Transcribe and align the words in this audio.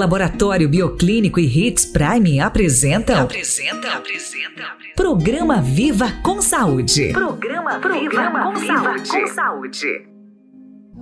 Laboratório 0.00 0.66
Bioclínico 0.66 1.38
e 1.38 1.44
Hits 1.46 1.84
Prime 1.84 2.40
apresentam. 2.40 3.20
Apresenta, 3.20 3.92
apresenta. 3.92 4.62
Programa 4.96 5.60
Viva 5.60 6.10
com 6.22 6.40
Saúde. 6.40 7.12
Programa, 7.12 7.78
Programa 7.78 8.38
Viva, 8.38 8.52
com, 8.52 8.58
Viva 8.58 8.82
saúde. 8.82 9.10
com 9.10 9.26
Saúde. 9.28 10.08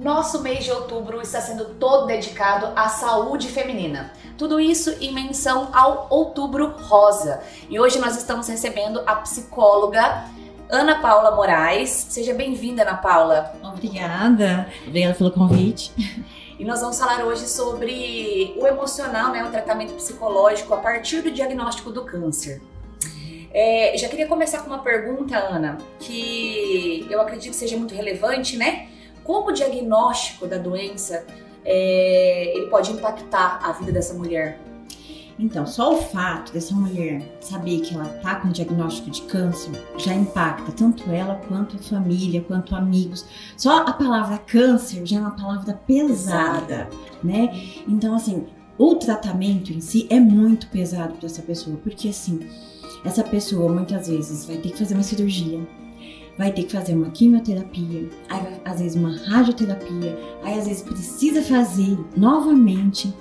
Nosso 0.02 0.42
mês 0.42 0.64
de 0.64 0.72
outubro 0.72 1.20
está 1.22 1.40
sendo 1.40 1.64
todo 1.74 2.06
dedicado 2.06 2.72
à 2.74 2.88
saúde 2.88 3.46
feminina. 3.48 4.12
Tudo 4.36 4.58
isso 4.58 4.90
em 5.00 5.12
menção 5.12 5.68
ao 5.72 6.08
Outubro 6.10 6.74
Rosa. 6.76 7.40
E 7.70 7.78
hoje 7.78 8.00
nós 8.00 8.16
estamos 8.16 8.48
recebendo 8.48 9.00
a 9.06 9.14
psicóloga 9.16 10.24
Ana 10.68 10.96
Paula 11.00 11.34
Moraes. 11.36 11.90
Seja 11.90 12.34
bem-vinda, 12.34 12.82
Ana 12.82 12.96
Paula. 12.96 13.52
Obrigada. 13.62 14.68
Obrigada 14.86 15.14
pelo 15.14 15.30
convite. 15.30 15.92
E 16.58 16.64
nós 16.64 16.80
vamos 16.80 16.98
falar 16.98 17.24
hoje 17.24 17.48
sobre 17.48 18.52
o 18.58 18.66
emocional, 18.66 19.30
né, 19.30 19.44
o 19.44 19.50
tratamento 19.50 19.94
psicológico 19.94 20.74
a 20.74 20.78
partir 20.78 21.22
do 21.22 21.30
diagnóstico 21.30 21.92
do 21.92 22.04
câncer. 22.04 22.60
É, 23.54 23.96
já 23.96 24.08
queria 24.08 24.26
começar 24.26 24.62
com 24.62 24.66
uma 24.66 24.80
pergunta, 24.80 25.38
Ana, 25.38 25.78
que 26.00 27.06
eu 27.08 27.20
acredito 27.20 27.52
que 27.52 27.56
seja 27.56 27.76
muito 27.76 27.94
relevante, 27.94 28.56
né? 28.56 28.88
Como 29.22 29.50
o 29.50 29.52
diagnóstico 29.52 30.48
da 30.48 30.58
doença 30.58 31.24
é, 31.64 32.52
ele 32.56 32.66
pode 32.66 32.90
impactar 32.90 33.60
a 33.62 33.70
vida 33.72 33.92
dessa 33.92 34.14
mulher? 34.14 34.58
Então, 35.38 35.66
só 35.66 35.94
o 35.94 36.02
fato 36.02 36.52
dessa 36.52 36.74
mulher 36.74 37.22
saber 37.40 37.80
que 37.80 37.94
ela 37.94 38.08
tá 38.20 38.36
com 38.36 38.48
diagnóstico 38.48 39.10
de 39.10 39.22
câncer 39.22 39.70
já 39.96 40.12
impacta 40.12 40.72
tanto 40.72 41.08
ela 41.10 41.36
quanto 41.46 41.76
a 41.76 41.78
família, 41.78 42.40
quanto 42.40 42.74
amigos. 42.74 43.24
Só 43.56 43.84
a 43.84 43.92
palavra 43.92 44.38
câncer 44.38 45.06
já 45.06 45.18
é 45.18 45.20
uma 45.20 45.36
palavra 45.36 45.74
pesada, 45.86 46.88
né? 47.22 47.54
Então, 47.86 48.16
assim, 48.16 48.46
o 48.76 48.94
tratamento 48.96 49.72
em 49.72 49.80
si 49.80 50.06
é 50.10 50.18
muito 50.18 50.68
pesado 50.68 51.14
para 51.14 51.26
essa 51.26 51.42
pessoa, 51.42 51.76
porque 51.78 52.08
assim, 52.08 52.40
essa 53.04 53.22
pessoa 53.22 53.72
muitas 53.72 54.08
vezes 54.08 54.44
vai 54.44 54.56
ter 54.56 54.70
que 54.70 54.78
fazer 54.78 54.94
uma 54.94 55.02
cirurgia, 55.02 55.60
vai 56.36 56.52
ter 56.52 56.62
que 56.62 56.72
fazer 56.72 56.94
uma 56.94 57.10
quimioterapia, 57.10 58.08
aí 58.28 58.60
às 58.64 58.80
vezes 58.80 58.96
uma 58.96 59.16
radioterapia, 59.16 60.16
aí 60.42 60.58
às 60.58 60.66
vezes 60.66 60.82
precisa 60.82 61.42
fazer 61.42 61.98
novamente 62.16 63.12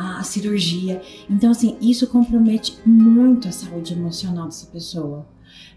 a, 0.00 0.22
cirurgia. 0.22 1.02
Então, 1.28 1.50
assim, 1.50 1.76
isso 1.80 2.06
compromete 2.06 2.78
muito 2.84 3.48
a 3.48 3.52
saúde 3.52 3.92
emocional 3.92 4.46
dessa 4.46 4.66
pessoa. 4.66 5.26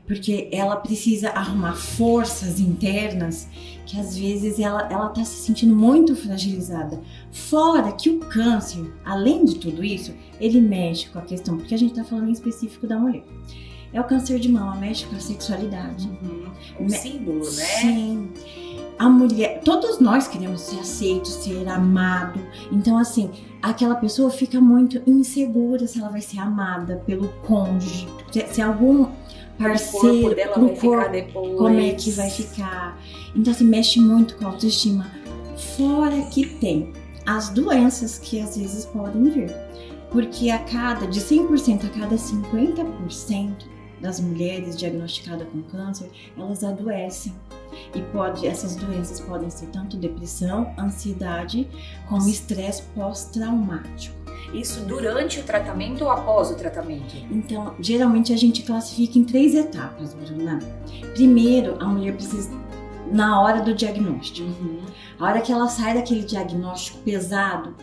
Porque 0.05 0.49
ela 0.51 0.75
precisa 0.75 1.29
arrumar 1.29 1.73
forças 1.73 2.59
internas 2.59 3.47
que 3.85 3.99
às 3.99 4.17
vezes 4.17 4.59
ela, 4.59 4.87
ela 4.91 5.09
tá 5.09 5.23
se 5.23 5.45
sentindo 5.45 5.75
muito 5.75 6.15
fragilizada. 6.15 7.01
Fora 7.31 7.91
que 7.91 8.09
o 8.09 8.19
câncer, 8.19 8.83
além 9.05 9.45
de 9.45 9.55
tudo 9.55 9.83
isso, 9.83 10.13
ele 10.39 10.59
mexe 10.59 11.09
com 11.09 11.19
a 11.19 11.21
questão, 11.21 11.57
porque 11.57 11.73
a 11.73 11.77
gente 11.77 11.93
tá 11.93 12.03
falando 12.03 12.29
em 12.29 12.33
específico 12.33 12.85
da 12.85 12.97
mulher. 12.97 13.23
É 13.93 14.01
o 14.01 14.03
câncer 14.03 14.39
de 14.39 14.49
mama, 14.49 14.75
mexe 14.75 15.05
com 15.05 15.15
a 15.15 15.19
sexualidade. 15.19 16.07
Uhum. 16.07 16.45
Um 16.79 16.83
Me 16.85 16.97
símbolo, 16.97 17.45
né? 17.45 17.65
Sim 17.65 18.33
a 18.97 19.09
mulher, 19.09 19.61
todos 19.63 19.99
nós 19.99 20.27
queremos 20.27 20.61
ser 20.61 20.79
aceitos, 20.79 21.33
ser 21.33 21.67
amado. 21.67 22.39
Então, 22.71 22.97
assim, 22.97 23.29
aquela 23.61 23.95
pessoa 23.95 24.29
fica 24.29 24.61
muito 24.61 25.01
insegura 25.05 25.87
se 25.87 25.99
ela 25.99 26.09
vai 26.09 26.21
ser 26.21 26.39
amada 26.39 27.01
pelo 27.05 27.27
cônjuge, 27.45 28.07
se, 28.31 28.45
se 28.47 28.61
algum 28.61 29.07
parceiro, 29.57 30.31
o 30.31 30.35
corpo, 30.35 30.59
no 30.59 30.69
corpo 30.75 31.57
como 31.57 31.79
é 31.79 31.91
que 31.91 32.11
vai 32.11 32.29
ficar. 32.29 32.99
Então, 33.35 33.51
assim, 33.51 33.65
mexe 33.65 33.99
muito 33.99 34.35
com 34.35 34.45
a 34.45 34.49
autoestima. 34.49 35.11
Fora 35.77 36.21
que 36.31 36.45
tem 36.45 36.91
as 37.25 37.49
doenças 37.49 38.17
que 38.17 38.39
às 38.39 38.57
vezes 38.57 38.85
podem 38.85 39.23
vir. 39.29 39.53
Porque 40.11 40.51
a 40.51 40.59
cada, 40.59 41.07
de 41.07 41.19
100% 41.19 41.85
a 41.85 41.89
cada 41.89 42.15
50%, 42.15 43.72
das 44.03 44.19
mulheres 44.19 44.77
diagnosticadas 44.77 45.47
com 45.47 45.63
câncer, 45.63 46.11
elas 46.37 46.63
adoecem. 46.63 47.33
E 47.95 48.01
pode, 48.01 48.45
essas 48.45 48.75
doenças 48.75 49.19
podem 49.21 49.49
ser 49.49 49.67
tanto 49.67 49.97
depressão, 49.97 50.71
ansiedade, 50.77 51.67
como 52.07 52.27
estresse 52.29 52.83
pós-traumático. 52.93 54.15
Isso 54.53 54.81
durante 54.81 55.39
o 55.39 55.43
tratamento 55.43 56.03
ou 56.03 56.11
após 56.11 56.51
o 56.51 56.55
tratamento? 56.55 57.15
Então, 57.31 57.73
geralmente 57.79 58.31
a 58.31 58.37
gente 58.37 58.61
classifica 58.61 59.17
em 59.17 59.23
três 59.23 59.55
etapas, 59.55 60.13
Bruna. 60.13 60.59
Primeiro, 61.13 61.77
a 61.79 61.87
mulher 61.87 62.13
precisa 62.13 62.51
na 63.11 63.41
hora 63.41 63.61
do 63.61 63.73
diagnóstico. 63.73 64.47
Uhum. 64.47 64.81
A 65.19 65.25
hora 65.25 65.41
que 65.41 65.51
ela 65.51 65.67
sai 65.67 65.95
daquele 65.95 66.23
diagnóstico 66.23 66.99
pesado, 66.99 67.75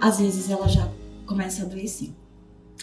às 0.00 0.18
vezes 0.18 0.48
ela 0.48 0.68
já 0.68 0.88
começa 1.26 1.62
a 1.62 1.66
adoecer. 1.66 2.10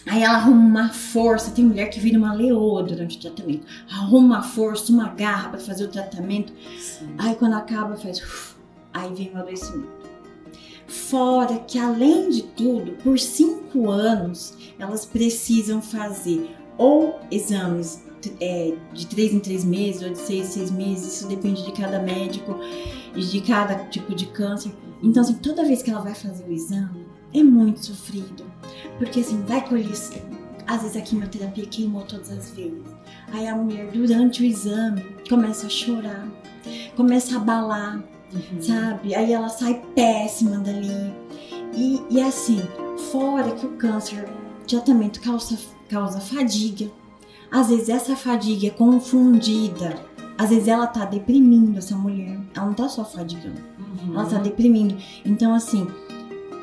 Aí 0.06 0.22
ela 0.22 0.36
arruma 0.36 0.64
uma 0.64 0.88
força, 0.88 1.50
tem 1.50 1.64
mulher 1.64 1.90
que 1.90 1.98
vira 1.98 2.16
uma 2.16 2.32
leoa 2.32 2.82
durante 2.82 3.18
o 3.18 3.20
tratamento. 3.20 3.66
Arruma 3.90 4.36
uma 4.36 4.42
força, 4.42 4.92
uma 4.92 5.08
garra 5.08 5.50
para 5.50 5.58
fazer 5.58 5.84
o 5.84 5.88
tratamento. 5.88 6.52
Sim. 6.78 7.14
Aí 7.18 7.34
quando 7.34 7.54
acaba, 7.54 7.96
faz. 7.96 8.18
Uf, 8.18 8.54
aí 8.94 9.12
vem 9.12 9.32
o 9.34 9.38
adoecimento. 9.38 9.96
Fora 10.86 11.58
que, 11.58 11.78
além 11.78 12.30
de 12.30 12.42
tudo, 12.42 12.92
por 13.02 13.18
cinco 13.18 13.90
anos, 13.90 14.56
elas 14.78 15.04
precisam 15.04 15.82
fazer 15.82 16.54
ou 16.78 17.18
exames 17.30 18.04
é, 18.40 18.74
de 18.92 19.06
três 19.06 19.32
em 19.32 19.40
três 19.40 19.64
meses 19.64 20.02
ou 20.02 20.10
de 20.10 20.18
seis 20.18 20.48
em 20.48 20.52
seis 20.52 20.70
meses, 20.70 21.14
isso 21.14 21.28
depende 21.28 21.64
de 21.64 21.72
cada 21.72 22.00
médico 22.00 22.58
e 23.14 23.20
de 23.20 23.40
cada 23.40 23.74
tipo 23.86 24.14
de 24.14 24.26
câncer. 24.26 24.72
Então, 25.02 25.22
assim, 25.22 25.34
toda 25.34 25.64
vez 25.64 25.82
que 25.82 25.90
ela 25.90 26.00
vai 26.00 26.14
fazer 26.14 26.44
o 26.44 26.52
exame, 26.52 27.05
é 27.40 27.42
muito 27.42 27.84
sofrido. 27.84 28.44
Porque 28.98 29.20
assim, 29.20 29.42
vai 29.42 29.66
colher. 29.66 29.90
Às 30.66 30.82
vezes 30.82 30.96
a 30.96 31.00
quimioterapia 31.00 31.66
queimou 31.66 32.02
todas 32.02 32.30
as 32.30 32.50
vezes. 32.50 32.82
Aí 33.32 33.46
a 33.46 33.54
mulher, 33.54 33.90
durante 33.92 34.42
o 34.42 34.44
exame, 34.44 35.02
começa 35.28 35.66
a 35.66 35.70
chorar, 35.70 36.26
começa 36.96 37.34
a 37.34 37.40
abalar, 37.40 38.02
uhum. 38.32 38.62
sabe? 38.62 39.14
Aí 39.14 39.32
ela 39.32 39.48
sai 39.48 39.82
péssima 39.94 40.58
dali. 40.58 41.14
E, 41.74 42.02
e 42.10 42.20
assim, 42.20 42.60
fora 43.12 43.52
que 43.52 43.66
o 43.66 43.76
câncer 43.76 44.28
tratamento 44.66 45.20
causa, 45.20 45.56
causa 45.88 46.20
fadiga. 46.20 46.90
Às 47.50 47.68
vezes 47.68 47.88
essa 47.88 48.16
fadiga 48.16 48.66
é 48.66 48.70
confundida. 48.70 49.94
Às 50.36 50.50
vezes 50.50 50.68
ela 50.68 50.86
tá 50.86 51.04
deprimindo 51.04 51.78
essa 51.78 51.96
mulher. 51.96 52.38
Ela 52.54 52.66
não 52.66 52.74
tá 52.74 52.88
só 52.88 53.04
fadigando. 53.04 53.60
Uhum. 53.78 54.14
Ela 54.14 54.26
tá 54.26 54.38
deprimindo. 54.38 54.96
Então, 55.24 55.54
assim, 55.54 55.86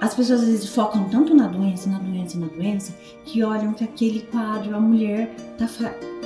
as 0.03 0.13
pessoas 0.13 0.41
às 0.41 0.47
vezes 0.47 0.67
focam 0.67 1.07
tanto 1.07 1.33
na 1.33 1.47
doença, 1.47 1.89
na 1.89 1.97
doença, 1.97 2.37
na 2.37 2.47
doença, 2.47 2.93
que 3.23 3.41
olham 3.41 3.73
que 3.73 3.85
aquele 3.85 4.19
quadro, 4.23 4.75
a 4.75 4.79
mulher 4.79 5.33
tá 5.57 5.65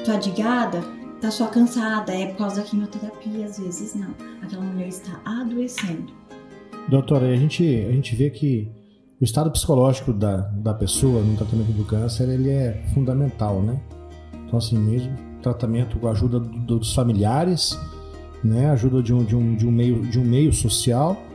fadigada, 0.04 0.82
tá 1.22 1.30
só 1.30 1.46
cansada, 1.46 2.12
é 2.12 2.26
por 2.26 2.38
causa 2.38 2.56
da 2.56 2.64
quimioterapia, 2.64 3.46
às 3.46 3.60
vezes 3.60 3.94
não. 3.94 4.10
Aquela 4.42 4.64
mulher 4.64 4.88
está 4.88 5.22
adoecendo. 5.24 6.12
Doutora, 6.90 7.28
a 7.28 7.36
gente, 7.36 7.64
a 7.64 7.92
gente 7.92 8.16
vê 8.16 8.32
que 8.32 8.68
o 9.22 9.24
estado 9.24 9.52
psicológico 9.52 10.12
da, 10.12 10.38
da 10.38 10.74
pessoa 10.74 11.22
no 11.22 11.38
tratamento 11.38 11.72
do 11.72 11.86
câncer, 11.86 12.30
ele 12.30 12.50
é 12.50 12.84
fundamental, 12.96 13.62
né? 13.62 13.80
Então, 14.48 14.58
assim, 14.58 14.76
mesmo 14.76 15.16
tratamento 15.44 16.00
com 16.00 16.08
a 16.08 16.12
ajuda 16.12 16.40
dos 16.40 16.96
familiares, 16.96 17.78
né? 18.44 18.72
Ajuda 18.72 19.04
de 19.04 19.14
um, 19.14 19.24
de 19.24 19.36
um, 19.36 19.56
de 19.56 19.68
um, 19.68 19.72
meio, 19.72 20.02
de 20.02 20.18
um 20.18 20.24
meio 20.24 20.52
social, 20.52 21.27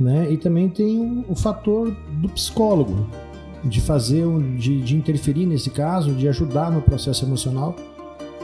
né? 0.00 0.30
E 0.30 0.36
também 0.36 0.68
tem 0.68 0.98
o, 1.00 1.32
o 1.32 1.36
fator 1.36 1.94
do 2.12 2.28
psicólogo, 2.28 3.06
de 3.62 3.80
fazer, 3.80 4.26
de, 4.56 4.80
de 4.80 4.96
interferir 4.96 5.44
nesse 5.46 5.70
caso, 5.70 6.12
de 6.12 6.26
ajudar 6.28 6.70
no 6.70 6.80
processo 6.80 7.24
emocional, 7.24 7.76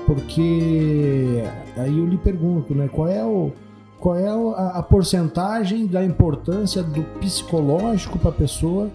porque 0.05 1.43
aí 1.77 1.99
eu 1.99 2.07
lhe 2.07 2.19
pergunto, 2.19 2.75
né? 2.75 2.89
Qual 2.89 3.09
é 3.09 3.25
o 3.25 3.51
qual 3.99 4.15
é 4.15 4.29
a, 4.29 4.79
a 4.79 4.83
porcentagem 4.83 5.87
da 5.87 6.05
importância 6.05 6.83
do 6.83 7.03
psicológico 7.19 8.19
para 8.19 8.29
a 8.29 8.33
pessoa 8.33 8.91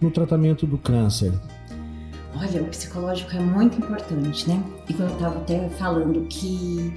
no 0.00 0.10
tratamento 0.10 0.66
do 0.66 0.76
câncer? 0.76 1.32
Olha, 2.36 2.62
o 2.62 2.66
psicológico 2.66 3.36
é 3.36 3.40
muito 3.40 3.78
importante, 3.78 4.48
né? 4.48 4.62
E 4.88 4.92
quando 4.92 5.10
eu 5.10 5.14
estava 5.14 5.38
até 5.38 5.68
falando 5.70 6.26
que 6.28 6.92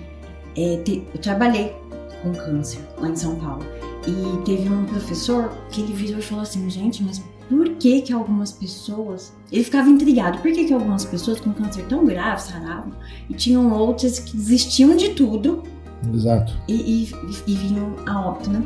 é, 0.57 0.77
te, 0.77 1.07
eu 1.13 1.21
trabalhei 1.21 1.75
com 2.21 2.31
câncer 2.33 2.79
lá 2.97 3.09
em 3.09 3.15
São 3.15 3.35
Paulo. 3.35 3.63
E 4.07 4.43
teve 4.43 4.69
um 4.69 4.85
professor 4.85 5.51
que 5.71 5.81
ele 5.81 5.93
virou 5.93 6.19
e 6.19 6.21
falou 6.21 6.43
assim, 6.43 6.69
gente, 6.69 7.03
mas 7.03 7.23
por 7.49 7.69
que 7.75 8.01
que 8.01 8.13
algumas 8.13 8.51
pessoas... 8.51 9.33
Ele 9.51 9.63
ficava 9.63 9.89
intrigado, 9.89 10.39
por 10.39 10.51
que 10.51 10.65
que 10.65 10.73
algumas 10.73 11.05
pessoas 11.05 11.39
com 11.39 11.53
câncer 11.53 11.85
tão 11.87 12.05
grave 12.05 12.41
saravam 12.41 12.91
e 13.29 13.33
tinham 13.33 13.71
outras 13.71 14.19
que 14.19 14.35
desistiam 14.35 14.95
de 14.95 15.09
tudo 15.09 15.63
Exato. 16.11 16.53
E, 16.67 16.73
e, 16.73 17.11
e 17.47 17.55
vinham 17.55 17.95
a 18.05 18.27
óbito, 18.27 18.49
né? 18.49 18.61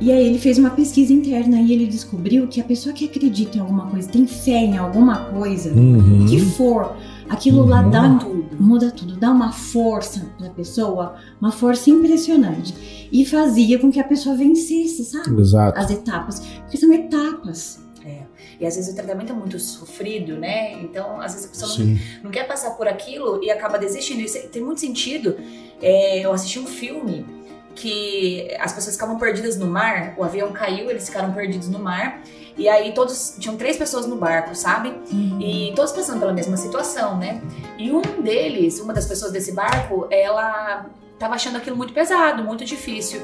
E 0.00 0.12
aí 0.12 0.26
ele 0.26 0.38
fez 0.38 0.58
uma 0.58 0.70
pesquisa 0.70 1.12
interna 1.12 1.60
e 1.60 1.72
ele 1.72 1.86
descobriu 1.86 2.46
que 2.46 2.60
a 2.60 2.64
pessoa 2.64 2.94
que 2.94 3.06
acredita 3.06 3.56
em 3.56 3.60
alguma 3.60 3.86
coisa, 3.86 4.08
tem 4.08 4.26
fé 4.26 4.58
em 4.58 4.76
alguma 4.76 5.24
coisa, 5.24 5.72
uhum. 5.72 6.26
que 6.26 6.38
for, 6.40 6.94
aquilo 7.28 7.62
uhum. 7.62 7.68
lá 7.68 7.82
dá 7.82 8.18
tudo, 8.18 8.56
muda 8.58 8.90
tudo, 8.90 9.16
dá 9.16 9.30
uma 9.30 9.52
força 9.52 10.26
pra 10.38 10.50
pessoa, 10.50 11.16
uma 11.40 11.52
força 11.52 11.90
impressionante. 11.90 13.08
E 13.12 13.24
fazia 13.24 13.78
com 13.78 13.90
que 13.90 14.00
a 14.00 14.04
pessoa 14.04 14.36
vencesse, 14.36 15.04
sabe? 15.04 15.40
Exato. 15.40 15.78
As 15.78 15.90
etapas. 15.90 16.40
Porque 16.40 16.76
são 16.76 16.92
etapas. 16.92 17.86
E 18.58 18.66
às 18.66 18.76
vezes 18.76 18.92
o 18.92 18.96
tratamento 18.96 19.32
é 19.32 19.34
muito 19.34 19.58
sofrido, 19.58 20.36
né? 20.38 20.72
Então, 20.80 21.20
às 21.20 21.34
vezes 21.34 21.46
a 21.46 21.50
pessoa 21.50 21.86
não, 21.86 21.98
não 22.24 22.30
quer 22.30 22.46
passar 22.46 22.70
por 22.70 22.88
aquilo 22.88 23.42
e 23.42 23.50
acaba 23.50 23.78
desistindo. 23.78 24.20
Isso 24.20 24.38
tem 24.48 24.62
muito 24.62 24.80
sentido. 24.80 25.36
É, 25.82 26.20
eu 26.20 26.32
assisti 26.32 26.58
um 26.58 26.66
filme 26.66 27.26
que 27.74 28.48
as 28.58 28.72
pessoas 28.72 28.94
ficavam 28.94 29.18
perdidas 29.18 29.58
no 29.58 29.66
mar, 29.66 30.14
o 30.16 30.24
avião 30.24 30.50
caiu, 30.50 30.90
eles 30.90 31.06
ficaram 31.06 31.32
perdidos 31.34 31.68
no 31.68 31.78
mar. 31.78 32.22
E 32.56 32.68
aí 32.68 32.92
todos 32.92 33.36
tinham 33.38 33.56
três 33.56 33.76
pessoas 33.76 34.06
no 34.06 34.16
barco, 34.16 34.54
sabe? 34.54 34.88
Uhum. 35.12 35.38
E 35.40 35.72
todos 35.76 35.92
passando 35.92 36.18
pela 36.20 36.32
mesma 36.32 36.56
situação, 36.56 37.18
né? 37.18 37.42
E 37.76 37.92
um 37.92 38.00
deles, 38.00 38.80
uma 38.80 38.94
das 38.94 39.06
pessoas 39.06 39.30
desse 39.30 39.52
barco, 39.52 40.06
ela 40.10 40.86
tava 41.18 41.34
achando 41.34 41.56
aquilo 41.56 41.76
muito 41.76 41.92
pesado, 41.92 42.42
muito 42.42 42.64
difícil. 42.64 43.20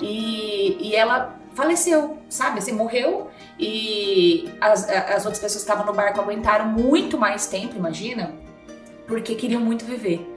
E, 0.00 0.76
e 0.80 0.96
ela 0.96 1.38
faleceu, 1.54 2.18
sabe? 2.28 2.58
Assim, 2.58 2.72
morreu. 2.72 3.28
E 3.58 4.50
as, 4.60 4.88
as 4.88 5.24
outras 5.24 5.38
pessoas 5.38 5.64
que 5.64 5.70
estavam 5.70 5.86
no 5.86 5.92
barco 5.92 6.20
aguentaram 6.20 6.66
muito 6.66 7.16
mais 7.16 7.46
tempo, 7.46 7.76
imagina, 7.76 8.34
porque 9.06 9.36
queriam 9.36 9.60
muito 9.60 9.84
viver. 9.84 10.28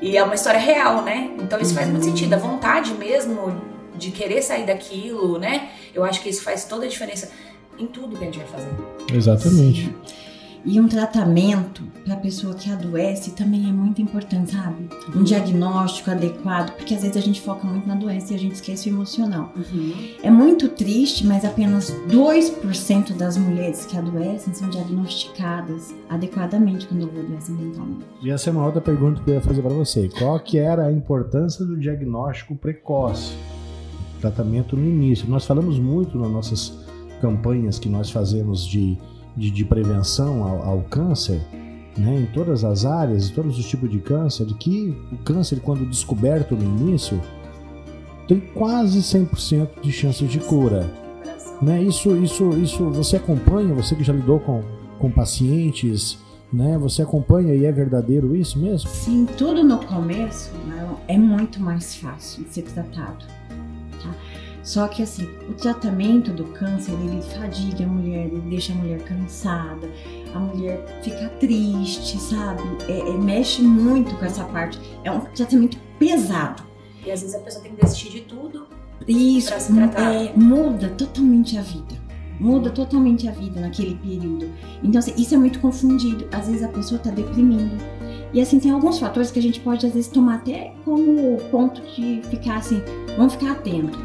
E 0.00 0.16
é 0.16 0.22
uma 0.22 0.34
história 0.34 0.60
real, 0.60 1.02
né? 1.02 1.30
Então 1.38 1.58
isso 1.58 1.74
faz 1.74 1.88
muito 1.88 2.04
sentido. 2.04 2.34
A 2.34 2.36
vontade 2.36 2.92
mesmo 2.94 3.62
de 3.94 4.10
querer 4.10 4.42
sair 4.42 4.66
daquilo, 4.66 5.38
né? 5.38 5.70
Eu 5.94 6.04
acho 6.04 6.20
que 6.20 6.28
isso 6.28 6.42
faz 6.42 6.64
toda 6.64 6.84
a 6.84 6.88
diferença 6.88 7.30
em 7.82 7.86
tudo 7.86 8.16
que 8.16 8.24
a 8.24 8.26
gente 8.26 8.38
vai 8.38 8.48
fazer. 8.48 8.74
Exatamente. 9.12 9.94
E 10.64 10.80
um 10.80 10.86
tratamento 10.86 11.82
para 12.04 12.14
a 12.14 12.16
pessoa 12.16 12.54
que 12.54 12.70
adoece 12.70 13.32
também 13.32 13.68
é 13.68 13.72
muito 13.72 14.00
importante, 14.00 14.52
sabe? 14.52 14.88
Um 15.14 15.24
diagnóstico 15.24 16.12
adequado, 16.12 16.76
porque 16.76 16.94
às 16.94 17.02
vezes 17.02 17.16
a 17.16 17.20
gente 17.20 17.40
foca 17.40 17.66
muito 17.66 17.86
na 17.86 17.96
doença 17.96 18.32
e 18.32 18.36
a 18.36 18.38
gente 18.38 18.54
esquece 18.54 18.88
o 18.88 18.92
emocional. 18.92 19.52
É 20.22 20.30
muito 20.30 20.68
triste, 20.68 21.26
mas 21.26 21.44
apenas 21.44 21.92
2% 22.08 23.16
das 23.16 23.36
mulheres 23.36 23.84
que 23.86 23.96
adoecem 23.96 24.54
são 24.54 24.70
diagnosticadas 24.70 25.92
adequadamente 26.08 26.86
quando 26.86 27.06
adoecem 27.06 27.56
mentalmente. 27.56 28.04
E 28.22 28.30
essa 28.30 28.48
é 28.48 28.52
uma 28.52 28.64
outra 28.64 28.80
pergunta 28.80 29.20
que 29.20 29.30
eu 29.30 29.34
ia 29.34 29.40
fazer 29.40 29.62
para 29.62 29.74
você. 29.74 30.08
Qual 30.16 30.38
que 30.38 30.58
era 30.58 30.86
a 30.86 30.92
importância 30.92 31.64
do 31.64 31.76
diagnóstico 31.76 32.54
precoce? 32.54 33.34
Tratamento 34.20 34.76
no 34.76 34.88
início. 34.88 35.28
Nós 35.28 35.44
falamos 35.44 35.76
muito 35.80 36.16
nas 36.16 36.30
nossas 36.30 36.81
campanhas 37.22 37.78
que 37.78 37.88
nós 37.88 38.10
fazemos 38.10 38.66
de, 38.66 38.98
de, 39.36 39.50
de 39.50 39.64
prevenção 39.64 40.42
ao, 40.42 40.62
ao 40.62 40.80
câncer, 40.82 41.40
né, 41.96 42.20
em 42.20 42.26
todas 42.26 42.64
as 42.64 42.84
áreas, 42.84 43.30
todos 43.30 43.56
os 43.56 43.64
tipos 43.66 43.88
de 43.88 44.00
câncer, 44.00 44.44
que 44.58 44.94
o 45.12 45.16
câncer, 45.18 45.60
quando 45.60 45.88
descoberto 45.88 46.56
no 46.56 46.64
início, 46.64 47.20
tem 48.26 48.40
quase 48.40 48.98
100% 49.00 49.68
de 49.80 49.92
chances 49.92 50.28
de 50.28 50.40
cura. 50.40 50.90
Né? 51.60 51.80
Isso, 51.82 52.16
isso, 52.16 52.50
isso 52.58 52.90
você 52.90 53.16
acompanha, 53.16 53.72
você 53.72 53.94
que 53.94 54.02
já 54.02 54.12
lidou 54.12 54.40
com, 54.40 54.62
com 54.98 55.10
pacientes, 55.10 56.18
né? 56.52 56.76
Você 56.78 57.02
acompanha 57.02 57.54
e 57.54 57.64
é 57.64 57.72
verdadeiro 57.72 58.36
isso 58.36 58.58
mesmo? 58.58 58.90
Sim, 58.90 59.26
tudo 59.38 59.64
no 59.64 59.78
começo 59.78 60.52
né, 60.66 60.86
é 61.08 61.16
muito 61.16 61.60
mais 61.60 61.94
fácil 61.94 62.44
de 62.44 62.52
ser 62.52 62.62
tratado. 62.62 63.24
Só 64.62 64.86
que 64.86 65.02
assim, 65.02 65.28
o 65.48 65.54
tratamento 65.54 66.30
do 66.32 66.44
câncer, 66.44 66.92
ele 66.92 67.20
fadiga 67.22 67.84
a 67.84 67.88
mulher, 67.88 68.26
ele 68.26 68.40
deixa 68.48 68.72
a 68.72 68.76
mulher 68.76 69.00
cansada, 69.02 69.90
a 70.34 70.38
mulher 70.38 71.00
fica 71.02 71.28
triste, 71.40 72.16
sabe? 72.18 72.62
É- 72.88 73.00
é- 73.10 73.18
mexe 73.18 73.60
muito 73.62 74.14
com 74.16 74.24
essa 74.24 74.44
parte. 74.44 74.78
É 75.02 75.10
um 75.10 75.20
tratamento 75.20 75.76
pesado. 75.98 76.62
E 77.04 77.10
às 77.10 77.20
vezes 77.22 77.34
a 77.34 77.40
pessoa 77.40 77.62
tem 77.64 77.72
que 77.74 77.82
desistir 77.82 78.10
de 78.10 78.20
tudo. 78.20 78.66
Isso 79.08 79.48
Pra 79.48 79.58
se 79.58 79.72
tratar. 79.74 80.14
é, 80.14 80.32
muda 80.36 80.88
totalmente 80.90 81.58
a 81.58 81.62
vida. 81.62 82.00
Muda 82.38 82.70
totalmente 82.70 83.28
a 83.28 83.32
vida 83.32 83.60
naquele 83.60 83.96
período. 83.96 84.48
Então, 84.82 84.98
assim, 85.00 85.12
isso 85.16 85.34
é 85.34 85.38
muito 85.38 85.58
confundido. 85.60 86.26
Às 86.32 86.46
vezes 86.46 86.62
a 86.62 86.68
pessoa 86.68 87.00
tá 87.00 87.10
deprimindo. 87.10 87.76
E 88.32 88.40
assim, 88.40 88.58
tem 88.60 88.70
alguns 88.70 88.98
fatores 89.00 89.30
que 89.30 89.38
a 89.38 89.42
gente 89.42 89.58
pode, 89.60 89.84
às 89.86 89.92
vezes, 89.92 90.08
tomar 90.08 90.36
até 90.36 90.72
como 90.84 91.36
ponto 91.50 91.80
de 91.82 92.22
ficar 92.30 92.56
assim, 92.58 92.80
vamos 93.16 93.34
ficar 93.34 93.52
atento. 93.52 93.98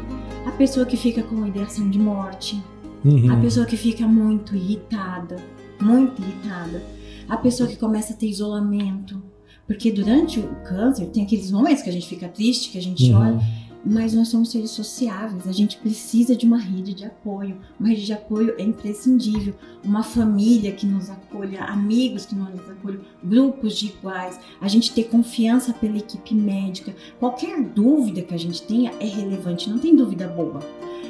A 0.58 0.64
pessoa 0.66 0.84
que 0.84 0.96
fica 0.96 1.22
com 1.22 1.46
ideação 1.46 1.88
de 1.88 2.00
morte, 2.00 2.60
Uhum. 3.04 3.30
a 3.32 3.36
pessoa 3.36 3.64
que 3.64 3.76
fica 3.76 4.08
muito 4.08 4.56
irritada, 4.56 5.36
muito 5.80 6.20
irritada, 6.20 6.82
a 7.28 7.36
pessoa 7.36 7.68
que 7.68 7.76
começa 7.76 8.12
a 8.12 8.16
ter 8.16 8.26
isolamento. 8.26 9.22
Porque 9.68 9.92
durante 9.92 10.40
o 10.40 10.48
câncer 10.68 11.06
tem 11.10 11.22
aqueles 11.22 11.52
momentos 11.52 11.84
que 11.84 11.88
a 11.88 11.92
gente 11.92 12.08
fica 12.08 12.26
triste, 12.26 12.70
que 12.70 12.78
a 12.78 12.82
gente 12.82 13.08
chora, 13.08 13.34
Uhum. 13.34 13.40
Mas 13.84 14.12
nós 14.12 14.28
somos 14.28 14.50
seres 14.50 14.70
sociáveis, 14.70 15.46
a 15.46 15.52
gente 15.52 15.78
precisa 15.78 16.34
de 16.36 16.44
uma 16.44 16.58
rede 16.58 16.92
de 16.92 17.04
apoio. 17.04 17.56
Uma 17.78 17.88
rede 17.88 18.04
de 18.06 18.12
apoio 18.12 18.54
é 18.58 18.62
imprescindível. 18.62 19.54
Uma 19.84 20.02
família 20.02 20.72
que 20.72 20.86
nos 20.86 21.08
acolha, 21.08 21.64
amigos 21.64 22.26
que 22.26 22.34
nos 22.34 22.48
acolham, 22.68 23.00
grupos 23.22 23.78
de 23.78 23.86
iguais. 23.86 24.38
A 24.60 24.68
gente 24.68 24.92
ter 24.92 25.04
confiança 25.04 25.72
pela 25.72 25.96
equipe 25.96 26.34
médica. 26.34 26.94
Qualquer 27.18 27.62
dúvida 27.62 28.22
que 28.22 28.34
a 28.34 28.38
gente 28.38 28.62
tenha 28.62 28.92
é 29.00 29.06
relevante, 29.06 29.70
não 29.70 29.78
tem 29.78 29.94
dúvida 29.94 30.26
boba. 30.28 30.60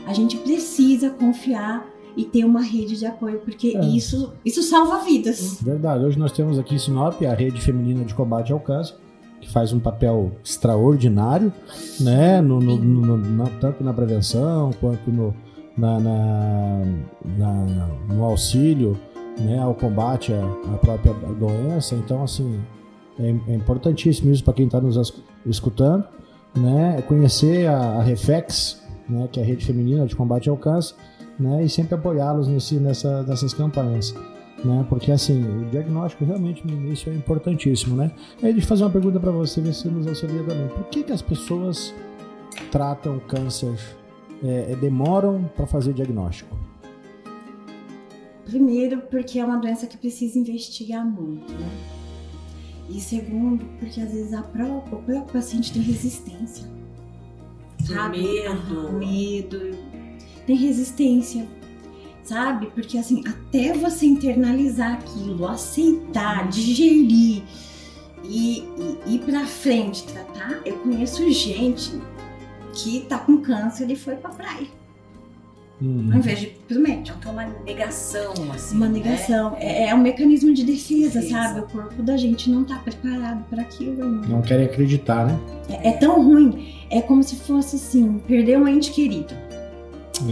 A 0.06 0.12
gente 0.12 0.36
precisa 0.36 1.10
confiar 1.10 1.86
e 2.16 2.24
ter 2.24 2.44
uma 2.44 2.60
rede 2.62 2.96
de 2.98 3.06
apoio, 3.06 3.38
porque 3.40 3.76
É. 3.76 3.84
isso, 3.86 4.32
isso 4.44 4.62
salva 4.62 4.98
vidas. 5.04 5.60
Verdade. 5.62 6.04
Hoje 6.04 6.18
nós 6.18 6.32
temos 6.32 6.58
aqui 6.58 6.74
em 6.74 6.78
Sinop 6.78 7.22
a 7.22 7.34
Rede 7.34 7.60
Feminina 7.60 8.04
de 8.04 8.14
Combate 8.14 8.52
ao 8.52 8.58
Câncer, 8.58 8.96
que 9.40 9.50
faz 9.50 9.72
um 9.72 9.78
papel 9.80 10.32
extraordinário, 10.44 11.52
né? 12.00 12.40
No, 12.40 12.60
no- 12.60 12.76
no- 12.76 13.16
na- 13.16 13.50
tanto 13.60 13.82
na 13.84 13.92
prevenção 13.92 14.70
quanto 14.80 15.10
no, 15.10 15.34
na, 15.76 15.98
na- 16.00 16.82
na- 17.36 17.88
no 18.14 18.24
auxílio 18.24 18.98
né, 19.38 19.58
ao 19.60 19.74
combate 19.74 20.32
à, 20.32 20.44
à 20.74 20.78
própria 20.78 21.12
doença. 21.38 21.94
Então, 21.94 22.22
assim, 22.24 22.60
é, 23.18 23.28
é 23.48 23.54
importantíssimo 23.54 24.32
isso 24.32 24.42
para 24.42 24.54
quem 24.54 24.66
está 24.66 24.80
nos 24.80 24.96
es- 24.96 25.14
escutando, 25.46 26.04
né? 26.56 27.00
Conhecer 27.02 27.66
a, 27.68 27.78
a 27.98 28.02
Reflex, 28.02 28.82
né, 29.08 29.28
que 29.30 29.38
é 29.38 29.42
a 29.42 29.46
Rede 29.46 29.64
Feminina 29.64 30.06
de 30.06 30.16
Combate 30.16 30.48
ao 30.50 30.56
Câncer, 30.56 30.96
né? 31.38 31.62
E 31.62 31.68
sempre 31.68 31.94
apoiá-los 31.94 32.48
nesse, 32.48 32.74
nessa, 32.76 33.22
nessas 33.22 33.54
campanhas 33.54 34.12
né? 34.64 34.84
Porque 34.88 35.12
assim, 35.12 35.42
o 35.42 35.70
diagnóstico 35.70 36.24
realmente 36.24 36.66
no 36.66 36.72
início 36.72 37.12
é 37.12 37.14
importantíssimo, 37.14 37.96
né? 37.96 38.10
Aí 38.42 38.52
deixa 38.52 38.66
eu 38.66 38.68
fazer 38.68 38.84
uma 38.84 38.90
pergunta 38.90 39.20
para 39.20 39.30
você, 39.30 39.60
ver 39.60 39.72
se 39.72 39.82
você 39.82 39.88
nos 39.88 40.06
auxilia 40.06 40.42
também. 40.42 40.68
Por 40.68 40.84
que, 40.84 41.04
que 41.04 41.12
as 41.12 41.22
pessoas 41.22 41.94
tratam 42.70 43.18
câncer, 43.20 43.78
é, 44.42 44.72
é, 44.72 44.76
demoram 44.76 45.48
para 45.56 45.66
fazer 45.66 45.92
diagnóstico? 45.92 46.56
Primeiro, 48.44 49.02
porque 49.02 49.38
é 49.38 49.44
uma 49.44 49.58
doença 49.58 49.86
que 49.86 49.96
precisa 49.96 50.38
investigar 50.38 51.04
muito, 51.04 51.52
né? 51.52 51.68
E 52.88 52.98
segundo, 53.00 53.64
porque 53.78 54.00
às 54.00 54.10
vezes 54.10 54.32
a 54.32 54.42
própria, 54.42 54.98
o 54.98 55.02
próprio 55.02 55.32
paciente 55.32 55.72
tem 55.72 55.82
resistência. 55.82 56.66
Sabe? 57.84 58.22
Medo. 58.22 58.88
Ah, 58.88 58.92
medo. 58.92 59.78
Tem 60.46 60.56
resistência, 60.56 61.46
sabe? 62.28 62.66
Porque 62.74 62.98
assim, 62.98 63.22
até 63.26 63.72
você 63.72 64.06
internalizar 64.06 64.94
aquilo, 64.94 65.46
aceitar, 65.46 66.48
digerir 66.48 67.42
e, 68.24 68.64
e 69.06 69.14
ir 69.14 69.18
pra 69.20 69.46
frente 69.46 70.04
tratar, 70.04 70.60
eu 70.64 70.76
conheço 70.78 71.30
gente 71.30 71.92
que 72.74 73.00
tá 73.08 73.18
com 73.18 73.38
câncer 73.38 73.90
e 73.90 73.96
foi 73.96 74.16
pra 74.16 74.30
praia, 74.30 74.66
Uhum. 75.80 76.08
ao 76.10 76.18
invés 76.18 76.40
de 76.40 76.46
ir 76.46 76.60
pro 76.66 76.80
médico. 76.80 77.16
Então 77.20 77.32
uma 77.32 77.46
negação, 77.64 78.32
assim. 78.52 78.74
Uma 78.76 78.88
né? 78.88 78.98
negação. 78.98 79.56
É, 79.60 79.88
é 79.88 79.94
um 79.94 79.98
mecanismo 79.98 80.52
de 80.52 80.64
defesa, 80.64 81.20
Defesa. 81.20 81.30
sabe? 81.30 81.60
O 81.60 81.62
corpo 81.68 82.02
da 82.02 82.16
gente 82.16 82.50
não 82.50 82.64
tá 82.64 82.76
preparado 82.78 83.44
para 83.48 83.62
aquilo 83.62 84.02
ainda. 84.02 84.26
Não 84.26 84.42
querem 84.42 84.66
acreditar, 84.66 85.24
né? 85.26 85.38
É, 85.68 85.90
é 85.90 85.92
tão 85.92 86.20
ruim. 86.22 86.74
É 86.90 87.00
como 87.00 87.22
se 87.22 87.36
fosse 87.36 87.76
assim, 87.76 88.18
perder 88.26 88.58
um 88.58 88.66
ente 88.66 88.90
querido. 88.90 89.32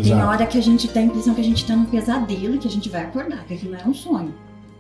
Tem 0.03 0.23
hora 0.23 0.47
que 0.47 0.59
a 0.59 0.63
gente 0.63 0.89
tem 0.89 1.03
a 1.03 1.07
impressão 1.07 1.35
que 1.35 1.41
a 1.41 1.45
gente 1.45 1.67
tá 1.67 1.77
num 1.77 1.87
pesadelo 1.87 2.55
e 2.55 2.59
que 2.59 2.69
a 2.69 2.71
gente 2.71 2.89
vai 2.89 3.03
acordar, 3.03 3.45
que 3.45 3.55
aquilo 3.55 3.75
é 3.75 3.85
um 3.87 3.95
sonho. 3.95 4.35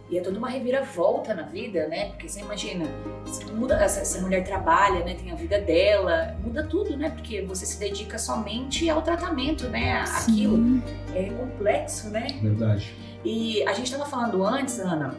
E 0.08 0.18
é 0.18 0.20
toda 0.20 0.38
uma 0.38 0.48
reviravolta 0.48 1.34
na 1.34 1.42
vida, 1.42 1.88
né? 1.88 2.10
Porque 2.10 2.28
você 2.28 2.40
imagina, 2.40 2.84
se 3.26 3.44
muda, 3.52 3.74
essa, 3.74 4.00
essa 4.00 4.20
mulher 4.20 4.44
trabalha, 4.44 5.04
né? 5.04 5.14
Tem 5.14 5.32
a 5.32 5.34
vida 5.34 5.60
dela, 5.60 6.36
muda 6.44 6.62
tudo, 6.62 6.96
né? 6.96 7.10
Porque 7.10 7.42
você 7.42 7.66
se 7.66 7.78
dedica 7.80 8.16
somente 8.16 8.88
ao 8.88 9.02
tratamento, 9.02 9.68
né? 9.68 10.02
Aquilo 10.02 10.56
Sim. 10.56 10.82
é 11.12 11.24
complexo, 11.30 12.08
né? 12.10 12.28
Verdade. 12.40 12.94
E 13.24 13.64
a 13.64 13.72
gente 13.72 13.86
estava 13.86 14.08
falando 14.08 14.44
antes, 14.44 14.78
Ana, 14.78 15.12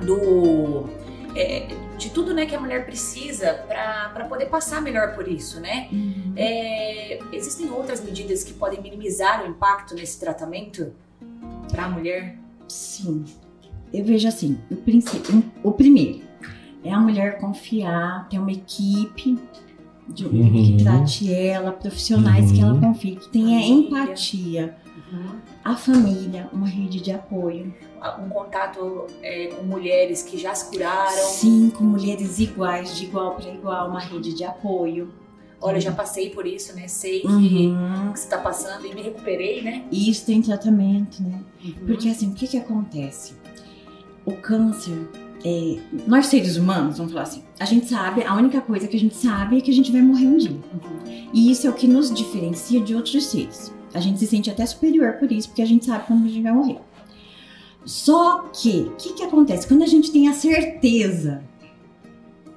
do 0.00 0.88
é, 1.36 1.66
de 1.98 2.10
tudo, 2.10 2.32
né, 2.34 2.46
que 2.46 2.54
a 2.54 2.60
mulher 2.60 2.84
precisa 2.86 3.54
para 3.68 4.24
poder 4.28 4.46
passar 4.46 4.80
melhor 4.80 5.14
por 5.14 5.26
isso, 5.28 5.60
né? 5.60 5.88
Uhum. 5.92 6.32
É, 6.36 7.18
existem 7.32 7.70
outras 7.70 8.02
medidas 8.02 8.42
que 8.44 8.52
podem 8.52 8.80
minimizar 8.80 9.44
o 9.44 9.48
impacto 9.48 9.94
nesse 9.94 10.18
tratamento 10.18 10.92
para 11.70 11.84
a 11.84 11.88
mulher? 11.88 12.36
Sim. 12.68 13.24
Eu 13.92 14.04
vejo 14.04 14.26
assim, 14.26 14.58
o, 14.70 14.76
princípio, 14.76 15.42
o 15.62 15.70
primeiro 15.72 16.20
é 16.82 16.92
a 16.92 16.98
mulher 16.98 17.38
confiar, 17.38 18.28
ter 18.28 18.38
uma 18.38 18.50
equipe 18.52 19.38
de, 20.08 20.26
Uhum. 20.26 20.52
que 20.52 20.82
trate 20.84 21.32
ela, 21.32 21.72
profissionais 21.72 22.50
que 22.52 22.60
ela 22.60 22.74
Uhum. 22.74 22.80
confie, 22.80 23.16
que 23.16 23.28
tenha 23.30 23.60
Família. 23.60 23.88
empatia. 23.88 24.76
Uhum. 25.12 25.36
A 25.64 25.76
família, 25.76 26.48
uma 26.52 26.66
rede 26.66 27.00
de 27.00 27.10
apoio. 27.12 27.72
Um 28.20 28.28
contato 28.28 29.06
é, 29.22 29.46
com 29.48 29.62
mulheres 29.64 30.22
que 30.22 30.36
já 30.38 30.54
se 30.54 30.70
curaram. 30.70 31.26
Sim, 31.28 31.70
com 31.70 31.84
mulheres 31.84 32.38
iguais, 32.38 32.96
de 32.96 33.04
igual 33.04 33.34
para 33.36 33.48
igual, 33.50 33.88
uma 33.88 34.00
rede 34.00 34.34
de 34.34 34.44
apoio. 34.44 35.10
Olha, 35.60 35.80
já 35.80 35.92
passei 35.92 36.28
por 36.28 36.46
isso, 36.46 36.76
né? 36.76 36.86
Sei 36.88 37.20
que, 37.20 37.26
Uhum. 37.28 38.12
que 38.12 38.20
você 38.20 38.28
tá 38.28 38.36
passando 38.38 38.84
e 38.86 38.94
me 38.94 39.00
recuperei, 39.00 39.62
né? 39.62 39.84
E 39.90 40.10
isso 40.10 40.26
tem 40.26 40.42
tratamento, 40.42 41.22
né? 41.22 41.40
Uhum. 41.64 41.72
Porque 41.86 42.08
assim, 42.10 42.28
o 42.30 42.34
que 42.34 42.46
que 42.46 42.58
acontece? 42.58 43.32
O 44.26 44.32
câncer, 44.32 45.08
é, 45.42 45.78
nós 46.06 46.26
seres 46.26 46.56
humanos, 46.56 46.98
vamos 46.98 47.12
falar 47.12 47.24
assim, 47.24 47.42
a 47.58 47.64
gente 47.64 47.86
sabe, 47.88 48.22
a 48.24 48.34
única 48.34 48.60
coisa 48.60 48.86
que 48.86 48.96
a 48.96 49.00
gente 49.00 49.16
sabe 49.16 49.56
é 49.58 49.60
que 49.62 49.70
a 49.70 49.74
gente 49.74 49.90
vai 49.90 50.02
morrer 50.02 50.26
um 50.26 50.36
dia. 50.36 50.50
Uhum. 50.50 51.28
E 51.32 51.50
isso 51.50 51.66
é 51.66 51.70
o 51.70 51.72
que 51.72 51.86
nos 51.88 52.12
diferencia 52.12 52.80
de 52.80 52.94
outros 52.94 53.24
seres. 53.26 53.72
A 53.94 54.00
gente 54.00 54.18
se 54.18 54.26
sente 54.26 54.50
até 54.50 54.66
superior 54.66 55.14
por 55.14 55.30
isso, 55.32 55.48
porque 55.48 55.62
a 55.62 55.66
gente 55.66 55.86
sabe 55.86 56.04
quando 56.06 56.24
a 56.26 56.28
gente 56.28 56.42
vai 56.42 56.52
morrer. 56.52 56.78
Só 57.84 58.48
que, 58.52 58.82
o 58.82 58.96
que, 58.96 59.12
que 59.12 59.22
acontece? 59.22 59.66
Quando 59.66 59.82
a 59.82 59.86
gente 59.86 60.10
tem 60.10 60.28
a 60.28 60.32
certeza, 60.32 61.42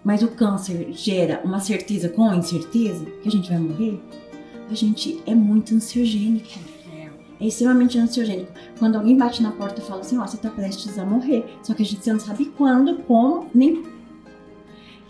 mas 0.03 0.23
o 0.23 0.29
câncer 0.29 0.87
gera 0.93 1.41
uma 1.43 1.59
certeza 1.59 2.07
com 2.07 2.33
incerteza, 2.33 3.05
que 3.21 3.27
a 3.27 3.31
gente 3.31 3.49
vai 3.49 3.59
morrer, 3.59 4.01
a 4.69 4.73
gente 4.73 5.21
é 5.25 5.35
muito 5.35 5.75
ansiogênico. 5.75 6.47
É. 6.93 7.45
Extremamente 7.45 7.97
ansiogênico. 7.97 8.51
Quando 8.79 8.95
alguém 8.95 9.17
bate 9.17 9.43
na 9.43 9.51
porta 9.51 9.81
e 9.81 9.83
fala 9.83 10.01
assim, 10.01 10.17
ó, 10.17 10.25
você 10.25 10.37
tá 10.37 10.49
prestes 10.49 10.97
a 10.97 11.05
morrer. 11.05 11.45
Só 11.61 11.73
que 11.73 11.83
a 11.83 11.85
gente 11.85 12.09
não 12.09 12.19
sabe 12.19 12.45
quando, 12.57 12.95
como, 13.03 13.47
nem. 13.53 13.83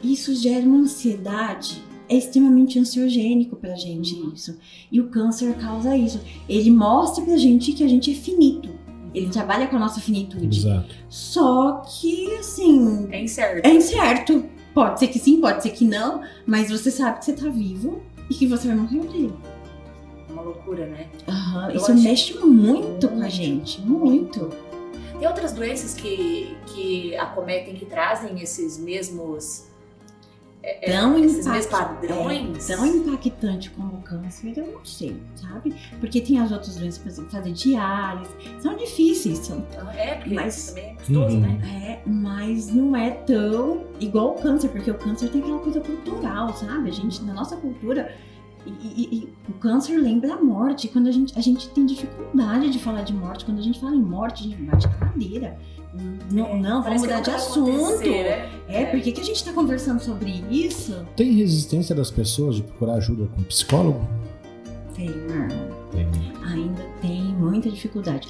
Isso 0.03 0.33
gera 0.35 0.65
uma 0.65 0.79
ansiedade. 0.79 1.83
É 2.09 2.15
extremamente 2.15 2.79
ansiogênico 2.79 3.55
pra 3.55 3.75
gente 3.75 4.15
isso. 4.33 4.57
E 4.91 4.99
o 4.99 5.09
câncer 5.09 5.55
causa 5.57 5.95
isso. 5.95 6.19
Ele 6.47 6.71
mostra 6.71 7.23
pra 7.23 7.37
gente 7.37 7.73
que 7.73 7.83
a 7.83 7.87
gente 7.87 8.11
é 8.11 8.15
finito. 8.15 8.69
Ele 9.17 9.29
trabalha 9.29 9.67
com 9.67 9.75
a 9.75 9.79
nossa 9.79 9.99
finitude. 9.99 10.59
Exato. 10.59 10.95
Só 11.09 11.81
que, 11.87 12.35
assim, 12.37 13.07
É 13.11 13.21
incerto. 13.21 13.65
é 13.65 13.73
incerto. 13.73 14.45
Pode 14.73 14.99
ser 14.99 15.07
que 15.07 15.17
sim, 15.19 15.41
pode 15.41 15.63
ser 15.63 15.71
que 15.71 15.83
não. 15.85 16.21
Mas 16.45 16.69
você 16.69 16.91
sabe 16.91 17.19
que 17.19 17.25
você 17.25 17.33
tá 17.33 17.49
vivo 17.49 18.01
e 18.29 18.33
que 18.33 18.45
você 18.45 18.67
vai 18.67 18.77
morrer 18.77 18.97
um 18.99 19.07
dia. 19.07 19.29
Uma 20.29 20.41
loucura, 20.43 20.85
né? 20.85 21.07
Aham, 21.27 21.69
Eu 21.71 21.77
isso 21.77 21.91
acho- 21.91 22.03
mexe 22.03 22.33
muito 22.37 23.07
com 23.07 23.15
a 23.15 23.17
Muito. 23.19 23.29
gente, 23.31 23.81
muito. 23.81 24.49
Tem 25.17 25.27
outras 25.27 25.51
doenças 25.51 25.95
que, 25.95 26.55
que 26.67 27.15
acometem, 27.15 27.73
que 27.73 27.85
trazem 27.85 28.39
esses 28.39 28.77
mesmos. 28.77 29.63
É, 30.69 30.91
é, 30.91 30.97
Tão, 30.97 31.17
impact- 31.17 31.47
mesmos 31.47 31.65
padrões. 31.67 32.69
é, 32.69 32.75
tão 32.75 32.85
impactante 32.85 33.69
como 33.71 33.95
o 33.95 34.01
câncer, 34.01 34.53
eu 34.57 34.67
não 34.73 34.83
sei, 34.85 35.15
sabe? 35.35 35.73
Porque 36.01 36.19
tem 36.19 36.39
as 36.39 36.51
outras 36.51 36.75
doenças, 36.75 36.97
por 36.99 37.07
exemplo, 37.07 37.31
fazer 37.31 37.51
diálise, 37.53 38.29
são 38.59 38.75
difíceis, 38.75 39.37
são, 39.39 39.65
É, 39.95 40.15
porque 40.15 40.33
Mas- 40.35 40.67
também 40.67 40.83
é 40.91 40.93
custoso, 40.95 41.35
Uhum. 41.35 41.41
né? 41.41 42.01
é, 42.05 42.09
mas 42.09 42.67
não 42.73 42.95
é 42.95 43.11
tão 43.11 43.85
igual 43.99 44.31
o 44.31 44.41
câncer, 44.41 44.67
porque 44.69 44.91
o 44.91 44.95
câncer 44.95 45.29
tem 45.29 45.41
aquela 45.41 45.59
coisa 45.59 45.79
cultural, 45.79 46.53
sabe? 46.53 46.89
A 46.89 46.93
gente, 46.93 47.23
na 47.23 47.33
nossa 47.33 47.55
cultura, 47.55 48.11
e, 48.81 49.03
e- 49.03 49.15
e 49.17 49.33
o 49.49 49.53
câncer 49.53 49.97
lembra 49.97 50.33
a 50.35 50.41
morte. 50.43 50.87
Quando 50.87 51.07
a 51.07 51.11
gente, 51.11 51.37
a 51.37 51.41
gente 51.41 51.69
tem 51.69 51.85
dificuldade 51.85 52.69
de 52.69 52.79
falar 52.79 53.01
de 53.03 53.13
morte, 53.13 53.45
quando 53.45 53.59
a 53.59 53.61
gente 53.61 53.79
fala 53.79 53.95
em 53.95 54.01
morte, 54.01 54.41
a 54.45 54.49
gente 54.49 54.61
bate 54.63 54.87
na 54.87 55.05
madeira. 55.07 55.57
Não, 56.31 56.45
É, 56.45 56.59
não 56.59 56.83
vamos 56.83 57.01
mudar 57.01 57.15
não 57.15 57.21
de 57.23 57.29
assunto. 57.31 58.07
né? 58.09 58.49
É, 58.67 58.85
por 58.85 58.99
que, 59.01 59.11
que 59.11 59.21
a 59.21 59.23
gente 59.23 59.43
tá 59.43 59.51
conversando 59.53 59.99
sobre 59.99 60.43
isso? 60.51 60.93
Tem 61.15 61.31
resistência 61.33 61.95
das 61.95 62.11
pessoas 62.11 62.55
de 62.57 62.63
procurar 62.63 62.95
ajuda 62.95 63.27
com 63.35 63.41
psicólogo? 63.43 64.07
Tem, 64.93 65.09
Marlon. 65.09 65.71
Tem. 65.91 66.07
ainda 66.45 66.83
tem 67.01 67.21
muita 67.23 67.69
dificuldade. 67.71 68.27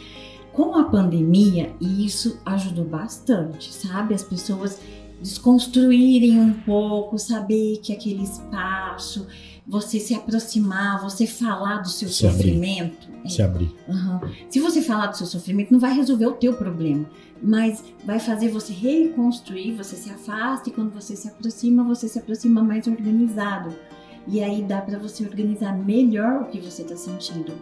Com 0.54 0.76
a 0.76 0.86
pandemia, 0.86 1.72
isso 1.82 2.40
ajudou 2.46 2.86
bastante, 2.86 3.74
sabe? 3.74 4.14
As 4.14 4.24
pessoas 4.24 4.80
desconstruírem 5.22 6.40
um 6.40 6.54
pouco, 6.54 7.18
saber 7.18 7.78
que 7.78 7.92
aquele 7.94 8.24
espaço, 8.24 9.28
você 9.68 10.00
se 10.00 10.14
aproximar, 10.16 11.02
você 11.04 11.28
falar 11.28 11.78
do 11.82 11.90
seu 11.90 12.08
Se 12.08 12.26
abrir. 12.26 12.38
sofrimento. 12.44 13.08
é, 13.26 13.30
Se 13.30 13.42
abrir. 13.42 13.76
Aham. 13.90 14.22
Se 14.50 14.60
você 14.60 14.82
falar 14.82 15.08
do 15.08 15.18
seu 15.18 15.28
sofrimento, 15.28 15.72
não 15.74 15.80
vai 15.80 15.94
resolver 15.94 16.26
o 16.28 16.32
teu 16.34 16.54
problema, 16.54 17.06
mas 17.44 17.84
vai 18.06 18.20
fazer 18.20 18.48
você 18.50 18.72
reconstruir, 18.72 19.74
você 19.74 19.96
se 19.98 20.10
afasta 20.10 20.70
e 20.70 20.72
quando 20.72 20.92
você 20.94 21.16
se 21.16 21.28
aproxima, 21.28 21.84
você 21.84 22.08
se 22.08 22.18
aproxima 22.18 22.64
mais 22.64 22.88
organizado. 22.88 23.74
E 24.28 24.42
aí 24.44 24.62
dá 24.64 24.82
pra 24.82 24.98
você 25.00 25.24
organizar 25.26 25.78
melhor 25.78 26.44
o 26.44 26.46
que 26.46 26.60
você 26.60 26.84
tá 26.84 26.96
sentindo. 26.96 27.54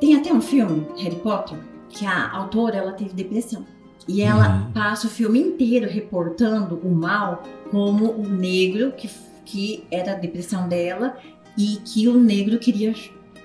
Tem 0.00 0.14
até 0.16 0.32
um 0.32 0.40
filme, 0.40 0.86
Harry 0.98 1.16
Potter, 1.16 1.58
que 1.88 2.04
a 2.04 2.30
autora 2.32 2.76
ela 2.76 2.92
teve 2.92 3.14
depressão. 3.14 3.64
E 4.08 4.22
ela 4.22 4.66
Uhum. 4.66 4.72
passa 4.72 5.06
o 5.06 5.10
filme 5.10 5.40
inteiro 5.40 5.90
reportando 5.90 6.76
o 6.84 6.94
mal 6.94 7.42
como 7.70 8.10
o 8.12 8.28
negro 8.28 8.92
que, 8.92 9.08
que 9.46 9.84
era 9.90 10.12
a 10.12 10.16
depressão 10.16 10.68
dela 10.68 11.16
e 11.56 11.76
que 11.84 12.06
o 12.08 12.14
negro 12.20 12.58
queria 12.58 12.94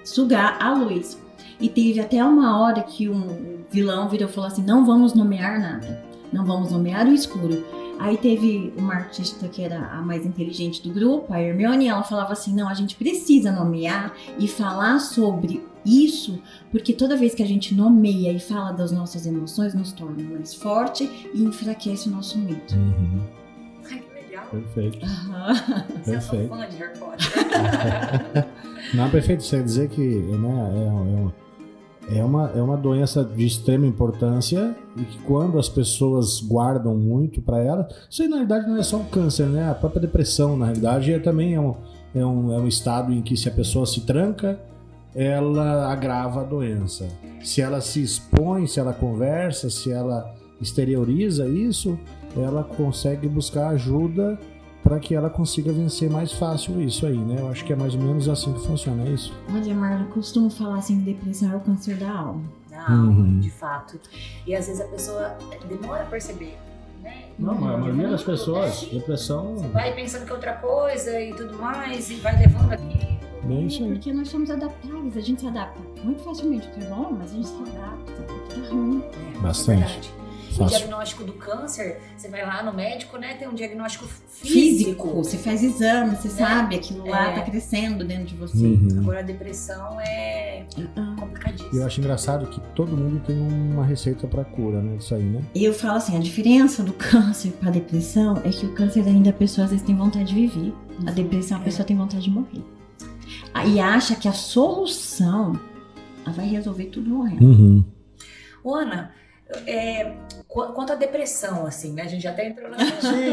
sugar 0.03 0.57
a 0.61 0.73
luz. 0.73 1.17
E 1.59 1.69
teve 1.69 1.99
até 1.99 2.23
uma 2.23 2.59
hora 2.59 2.81
que 2.81 3.07
um 3.07 3.61
vilão 3.69 4.09
virou 4.09 4.27
e 4.27 4.31
falou 4.31 4.49
assim: 4.49 4.63
não 4.63 4.85
vamos 4.85 5.13
nomear 5.13 5.61
nada, 5.61 6.03
não 6.33 6.43
vamos 6.43 6.71
nomear 6.71 7.07
o 7.07 7.13
escuro. 7.13 7.63
Aí 7.99 8.17
teve 8.17 8.73
uma 8.77 8.95
artista 8.95 9.47
que 9.47 9.61
era 9.61 9.77
a 9.77 10.01
mais 10.01 10.25
inteligente 10.25 10.81
do 10.81 10.91
grupo, 10.91 11.31
a 11.31 11.39
Hermione, 11.39 11.85
e 11.85 11.87
ela 11.87 12.01
falava 12.01 12.33
assim: 12.33 12.53
não, 12.53 12.67
a 12.67 12.73
gente 12.73 12.95
precisa 12.95 13.51
nomear 13.51 14.13
e 14.39 14.47
falar 14.47 14.99
sobre 14.99 15.63
isso, 15.85 16.41
porque 16.71 16.93
toda 16.93 17.15
vez 17.15 17.35
que 17.35 17.43
a 17.43 17.47
gente 17.47 17.75
nomeia 17.75 18.31
e 18.31 18.39
fala 18.39 18.71
das 18.71 18.91
nossas 18.91 19.25
emoções, 19.27 19.75
nos 19.75 19.91
torna 19.91 20.23
mais 20.23 20.53
forte 20.53 21.09
e 21.33 21.43
enfraquece 21.43 22.09
o 22.09 22.11
nosso 22.11 22.39
medo. 22.39 22.73
Uhum. 22.73 23.40
Perfeito. 24.51 24.99
Aham. 25.05 25.53
Você 26.03 26.09
é 26.09 26.13
Perfeito. 26.13 26.49
fã 26.49 26.67
de 26.69 26.75
Harry 26.77 26.99
Potter. 26.99 27.27
Não, 28.93 29.09
perfeito. 29.09 29.43
Você 29.43 29.57
quer 29.57 29.63
dizer 29.63 29.89
que 29.89 30.01
né, 30.01 30.71
é, 30.75 30.85
é 30.87 30.89
uma- 30.91 31.33
é 32.13 32.23
uma, 32.23 32.51
é 32.57 32.61
uma 32.61 32.75
doença 32.77 33.23
de 33.23 33.45
extrema 33.45 33.85
importância 33.85 34.75
e 34.97 35.03
que 35.03 35.19
quando 35.19 35.57
as 35.59 35.69
pessoas 35.69 36.41
guardam 36.41 36.95
muito 36.95 37.41
para 37.41 37.59
ela, 37.59 37.87
isso 38.09 38.21
aí 38.23 38.27
na 38.27 38.37
realidade 38.37 38.67
não 38.67 38.77
é 38.77 38.83
só 38.83 38.97
o 38.97 39.05
câncer, 39.05 39.45
né? 39.45 39.69
A 39.69 39.75
própria 39.75 40.01
depressão, 40.01 40.57
na 40.57 40.65
realidade, 40.65 41.13
é, 41.13 41.19
também 41.19 41.53
é 41.53 41.59
um, 41.61 41.75
é, 42.13 42.25
um, 42.25 42.51
é 42.53 42.57
um 42.57 42.67
estado 42.67 43.13
em 43.13 43.21
que 43.21 43.37
se 43.37 43.47
a 43.47 43.51
pessoa 43.51 43.85
se 43.85 44.01
tranca, 44.01 44.59
ela 45.15 45.91
agrava 45.91 46.41
a 46.41 46.43
doença. 46.43 47.07
Se 47.43 47.61
ela 47.61 47.79
se 47.81 48.01
expõe, 48.01 48.65
se 48.67 48.79
ela 48.79 48.93
conversa, 48.93 49.69
se 49.69 49.91
ela 49.91 50.33
exterioriza 50.59 51.47
isso, 51.47 51.97
ela 52.35 52.63
consegue 52.63 53.27
buscar 53.27 53.69
ajuda 53.69 54.39
para 54.83 54.99
que 54.99 55.13
ela 55.13 55.29
consiga 55.29 55.71
vencer 55.71 56.09
mais 56.09 56.31
fácil 56.31 56.81
isso 56.81 57.05
aí, 57.05 57.17
né? 57.17 57.35
Eu 57.39 57.49
acho 57.49 57.63
que 57.63 57.71
é 57.71 57.75
mais 57.75 57.93
ou 57.93 58.01
menos 58.01 58.27
assim 58.27 58.51
que 58.53 58.65
funciona, 58.65 59.03
é 59.07 59.09
isso? 59.11 59.31
Olha, 59.53 59.75
Marlon, 59.75 60.05
eu 60.05 60.09
costumo 60.09 60.49
falar 60.49 60.77
assim: 60.79 60.99
depressão 61.01 61.51
é 61.51 61.55
o 61.55 61.59
câncer 61.59 61.97
da 61.97 62.11
alma. 62.11 62.41
Não, 62.71 63.09
Uhum. 63.09 63.39
de 63.39 63.49
fato. 63.51 63.99
E 64.47 64.55
às 64.55 64.65
vezes 64.67 64.81
a 64.81 64.85
pessoa 64.85 65.37
demora 65.69 66.01
a 66.01 66.05
perceber, 66.05 66.57
né? 67.03 67.25
Não, 67.37 67.53
mas 67.53 67.75
a 67.75 67.77
maioria 67.77 68.09
das 68.09 68.23
pessoas, 68.23 68.83
É, 68.83 68.95
depressão, 68.95 69.55
Vai 69.71 69.93
pensando 69.93 70.25
que 70.25 70.31
é 70.31 70.33
outra 70.35 70.53
coisa 70.53 71.19
e 71.21 71.31
tudo 71.35 71.57
mais, 71.59 72.09
e 72.09 72.15
vai 72.15 72.39
levando 72.39 72.71
aqui. 72.71 73.17
é 73.49 73.53
isso 73.61 73.83
É 73.83 73.85
aí. 73.85 73.91
porque 73.93 74.13
nós 74.13 74.29
somos 74.29 74.49
adaptáveis, 74.49 75.15
a 75.15 75.21
gente 75.21 75.41
se 75.41 75.47
adapta 75.47 75.79
muito 76.03 76.23
facilmente, 76.23 76.67
o 76.67 76.71
que 76.71 76.83
é 76.83 76.89
bom, 76.89 77.15
mas 77.19 77.31
a 77.31 77.35
gente 77.35 77.47
se 77.47 77.55
adapta, 77.61 78.11
o 78.13 78.49
que 78.49 78.61
tá 78.61 78.69
ruim. 78.73 79.03
É, 79.35 79.39
Bastante. 79.39 80.11
é 80.17 80.20
verdade. 80.51 80.53
O 80.53 80.57
Fácil. 80.57 80.77
diagnóstico 80.77 81.23
do 81.23 81.33
câncer, 81.33 81.99
você 82.17 82.27
vai 82.29 82.45
lá 82.45 82.61
no 82.63 82.73
médico, 82.73 83.17
né? 83.17 83.33
Tem 83.35 83.47
um 83.47 83.53
diagnóstico 83.53 84.05
Físico, 84.05 84.47
físico. 84.47 85.07
você 85.23 85.37
faz 85.37 85.63
exame, 85.63 86.15
você 86.15 86.29
sabe, 86.29 86.75
aquilo 86.75 87.07
lá 87.07 87.31
É. 87.31 87.35
tá 87.35 87.41
crescendo 87.41 88.03
dentro 88.03 88.25
de 88.25 88.35
você. 88.35 88.57
Uhum. 88.65 88.99
Agora 88.99 89.19
a 89.19 89.23
depressão 89.23 89.99
é 90.01 90.65
Ah. 90.95 91.15
complicadíssima. 91.19 91.69
E 91.73 91.77
eu 91.77 91.85
acho 91.85 91.99
engraçado 91.99 92.47
que 92.47 92.59
todo 92.75 92.95
mundo 92.97 93.21
tem 93.25 93.37
uma 93.37 93.85
receita 93.85 94.27
para 94.27 94.43
cura, 94.43 94.81
né? 94.81 94.97
Disso 94.97 95.13
aí, 95.15 95.23
né? 95.23 95.41
Eu 95.55 95.73
falo 95.73 95.97
assim, 95.97 96.17
a 96.17 96.19
diferença 96.19 96.83
do 96.83 96.93
câncer 96.93 97.51
para 97.53 97.69
depressão 97.71 98.37
é 98.43 98.49
que 98.49 98.65
o 98.65 98.73
câncer 98.73 99.03
ainda 99.07 99.29
a 99.29 99.33
pessoa 99.33 99.65
às 99.65 99.71
vezes 99.71 99.85
tem 99.85 99.95
vontade 99.95 100.25
de 100.33 100.35
viver. 100.35 100.73
A 101.05 101.11
depressão 101.11 101.57
a 101.57 101.61
É. 101.61 101.63
pessoa 101.63 101.85
tem 101.85 101.95
vontade 101.95 102.23
de 102.23 102.29
morrer. 102.31 102.63
Ah, 103.53 103.65
E 103.65 103.79
acha 103.79 104.15
que 104.15 104.27
a 104.27 104.33
solução 104.33 105.59
vai 106.35 106.47
resolver 106.47 106.85
tudo 106.85 107.09
morrendo. 107.09 107.45
Uhum. 107.45 107.85
Ô, 108.63 108.75
Ana, 108.75 109.11
é, 109.65 110.13
quanto 110.51 110.91
à 110.91 110.95
depressão, 110.95 111.65
assim, 111.65 111.93
né? 111.93 112.03
A 112.03 112.07
gente 112.07 112.21
já 112.23 112.31
até 112.31 112.47
entrou 112.49 112.69
na, 112.69 112.77
Sim. 112.77 113.31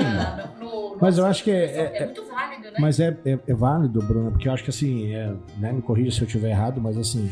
no, 0.60 0.90
no- 0.92 0.96
Mas 1.00 1.18
eu 1.18 1.26
acho 1.26 1.42
que 1.42 1.50
é- 1.50 1.64
é, 1.64 1.96
é- 2.02 2.04
muito 2.06 2.24
válido, 2.26 2.62
né? 2.70 2.74
Mas 2.78 3.00
é, 3.00 3.16
é, 3.24 3.38
é 3.46 3.54
válido, 3.54 4.00
Bruna, 4.00 4.30
porque 4.30 4.48
eu 4.48 4.52
acho 4.52 4.62
que 4.62 4.70
assim, 4.70 5.12
é, 5.12 5.32
né, 5.58 5.72
me 5.72 5.82
corrija 5.82 6.12
se 6.12 6.20
eu 6.20 6.26
estiver 6.26 6.50
errado, 6.50 6.80
mas 6.80 6.96
assim, 6.96 7.28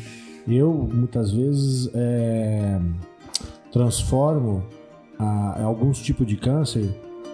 eu 0.49 0.73
muitas 0.73 1.31
vezes 1.33 1.89
é, 1.95 2.81
transformo 3.73 4.65
a- 5.19 5.63
alguns 5.63 5.99
tipos 6.01 6.27
de 6.27 6.37
câncer 6.37 6.89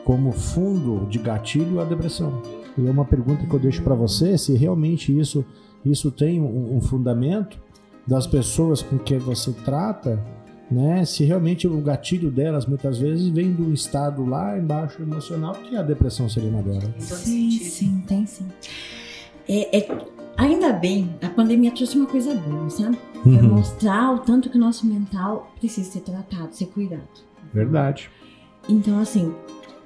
como 0.04 0.32
fundo 0.32 1.06
de 1.06 1.18
gatilho 1.18 1.80
à 1.80 1.84
depressão. 1.84 2.42
E 2.76 2.86
é 2.86 2.90
uma 2.90 3.04
pergunta 3.04 3.46
que 3.46 3.54
eu 3.54 3.58
deixo 3.60 3.82
para 3.82 3.94
você, 3.94 4.36
se 4.38 4.54
realmente 4.54 5.16
isso, 5.16 5.44
isso 5.84 6.10
tem 6.10 6.40
um, 6.40 6.76
um 6.76 6.80
fundamento 6.80 7.58
das 8.06 8.26
pessoas 8.26 8.82
com 8.82 8.98
quem 8.98 9.18
você 9.18 9.52
trata, 9.64 10.18
né? 10.72 11.04
Se 11.04 11.24
realmente 11.24 11.68
o 11.68 11.80
gatilho 11.80 12.30
delas 12.30 12.66
muitas 12.66 12.98
vezes 12.98 13.28
vem 13.28 13.52
do 13.52 13.72
estado 13.72 14.24
lá 14.24 14.58
embaixo 14.58 15.02
emocional, 15.02 15.54
que 15.54 15.76
a 15.76 15.82
depressão 15.82 16.28
seria 16.28 16.48
uma 16.50 16.62
delas. 16.62 16.84
Em 16.84 16.92
todo 16.92 17.18
Sim, 17.18 17.50
sim, 17.50 18.04
tem 18.06 18.26
sim. 18.26 18.46
É, 19.48 19.78
é- 19.78 20.06
ainda 20.36 20.72
bem, 20.72 21.14
a 21.22 21.28
pandemia 21.28 21.70
trouxe 21.70 21.96
uma 21.96 22.06
coisa 22.06 22.34
boa, 22.34 22.70
sabe? 22.70 22.98
Uhum. 23.24 23.54
mostrar 23.54 24.12
o 24.12 24.18
tanto 24.18 24.50
que 24.50 24.56
o 24.56 24.60
nosso 24.60 24.84
mental 24.84 25.52
precisa 25.60 25.88
ser 25.92 26.00
tratado, 26.00 26.52
ser 26.52 26.66
cuidado. 26.66 27.02
Verdade. 27.54 28.10
Então, 28.68 28.98
assim, 28.98 29.32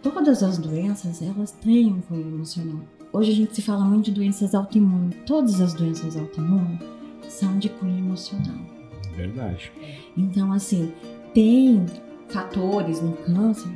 todas 0.02 0.42
as 0.42 0.56
doenças, 0.56 1.20
elas 1.20 1.52
têm 1.52 1.92
um 1.92 2.00
cunho 2.00 2.28
emocional. 2.28 2.80
Hoje 3.12 3.32
a 3.32 3.34
gente 3.34 3.54
se 3.54 3.62
fala 3.62 3.84
muito 3.84 4.06
de 4.06 4.12
doenças 4.12 4.54
autoimunes. 4.54 5.16
Todas 5.26 5.60
as 5.60 5.74
doenças 5.74 6.16
autoimunes 6.16 6.80
são 7.28 7.58
de 7.58 7.68
cunho 7.68 7.98
emocional. 7.98 8.75
Verdade. 9.16 9.72
Então, 10.16 10.52
assim, 10.52 10.92
tem 11.34 11.84
fatores 12.28 13.00
no 13.00 13.12
câncer 13.12 13.70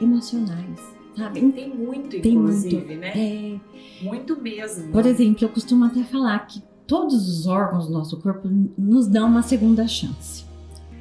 emocionais, 0.00 0.80
sabe? 1.16 1.40
Tem 1.52 1.68
muito, 1.74 2.20
Tem 2.20 2.34
inclusive, 2.34 2.76
muito. 2.76 3.00
né? 3.00 3.12
É, 3.16 4.04
Muito 4.04 4.40
mesmo. 4.40 4.92
Por 4.92 5.04
exemplo, 5.06 5.44
eu 5.44 5.48
costumo 5.48 5.84
até 5.84 6.02
falar 6.04 6.38
que 6.46 6.62
todos 6.86 7.28
os 7.28 7.46
órgãos 7.46 7.86
do 7.86 7.92
nosso 7.92 8.20
corpo 8.20 8.48
nos 8.76 9.06
dão 9.08 9.28
uma 9.28 9.42
segunda 9.42 9.86
chance. 9.86 10.44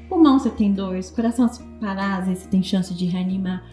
Pulmão 0.10 0.40
você 0.40 0.50
tem 0.50 0.72
dois, 0.74 1.12
coração 1.12 1.48
se 1.50 1.62
parar, 1.82 2.20
às 2.20 2.28
vezes 2.28 2.44
você 2.44 2.50
tem 2.50 2.64
chance 2.64 2.94
de 2.94 3.06
reanimar. 3.06 3.64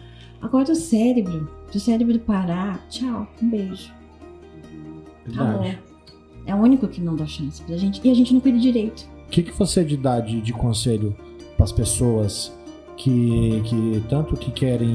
Agora 0.41 0.71
o 0.71 0.75
cérebro, 0.75 1.49
se 1.71 1.77
o 1.77 1.79
cérebro 1.79 2.19
parar, 2.19 2.85
tchau, 2.89 3.27
um 3.41 3.49
beijo. 3.49 3.91
Acabou. 5.27 5.61
Verdade. 5.63 5.79
É 6.45 6.53
o 6.53 6.57
único 6.59 6.87
que 6.87 7.01
não 7.01 7.15
dá 7.15 7.25
chance 7.25 7.61
pra 7.63 7.75
gente. 7.77 7.99
E 8.03 8.11
a 8.11 8.13
gente 8.13 8.33
não 8.33 8.39
cuida 8.39 8.59
direito. 8.59 9.09
O 9.35 9.43
que, 9.43 9.43
que 9.43 9.51
você 9.59 9.83
de 9.83 9.97
dá 9.97 10.21
de, 10.21 10.39
de 10.39 10.53
conselho 10.53 11.13
para 11.57 11.65
as 11.65 11.71
pessoas 11.73 12.53
que, 12.95 13.61
que 13.65 14.01
tanto 14.07 14.37
que 14.37 14.49
querem 14.49 14.87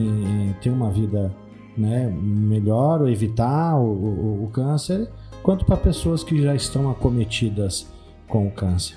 eh, 0.49 0.54
ter 0.62 0.70
uma 0.70 0.90
vida 0.90 1.30
né, 1.76 2.09
melhor 2.09 3.02
ou 3.02 3.09
evitar 3.11 3.76
o, 3.78 3.85
o- 3.92 4.44
o 4.44 4.49
câncer, 4.49 5.11
quanto 5.42 5.66
para 5.66 5.76
pessoas 5.76 6.25
que 6.25 6.40
já 6.40 6.54
estão 6.54 6.90
acometidas 6.90 7.87
com 8.26 8.47
o 8.47 8.50
câncer? 8.50 8.97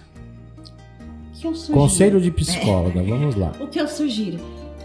Conselho 1.73 2.21
de 2.21 2.31
psicóloga, 2.31 3.03
vamos 3.03 3.35
lá. 3.35 3.51
O 3.59 3.67
que 3.67 3.81
eu 3.81 3.87
sugiro 3.89 4.39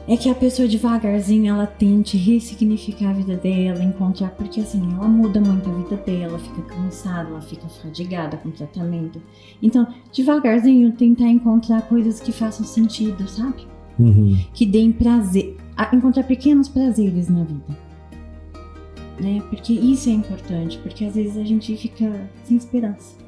é 0.08 0.16
que 0.16 0.30
a 0.30 0.34
pessoa 0.34 0.66
devagarzinho 0.66 1.52
ela 1.52 1.66
tente 1.66 2.16
ressignificar 2.16 3.10
a 3.10 3.12
vida 3.12 3.36
dela, 3.36 3.84
encontrar, 3.84 4.30
porque 4.30 4.60
assim, 4.60 4.80
ela 4.94 5.06
muda 5.06 5.38
muito 5.38 5.68
a 5.68 5.72
vida 5.74 5.96
dela, 5.96 6.38
fica 6.38 6.62
cansada, 6.62 7.28
ela 7.28 7.42
fica 7.42 7.68
fadigada 7.68 8.38
com 8.38 8.48
o 8.48 8.52
tratamento. 8.52 9.20
Então, 9.62 9.86
devagarzinho 10.10 10.92
tentar 10.92 11.28
encontrar 11.28 11.82
coisas 11.82 12.20
que 12.20 12.32
façam 12.32 12.64
sentido, 12.64 13.28
sabe? 13.28 13.66
Uhum. 13.98 14.38
Que 14.54 14.64
deem 14.64 14.92
prazer, 14.92 15.54
encontrar 15.92 16.22
pequenos 16.22 16.70
prazeres 16.70 17.28
na 17.28 17.44
vida. 17.44 17.78
Né? 19.20 19.42
Porque 19.50 19.74
isso 19.74 20.08
é 20.08 20.12
importante, 20.12 20.78
porque 20.78 21.04
às 21.04 21.16
vezes 21.16 21.36
a 21.36 21.44
gente 21.44 21.76
fica 21.76 22.30
sem 22.44 22.56
esperança. 22.56 23.27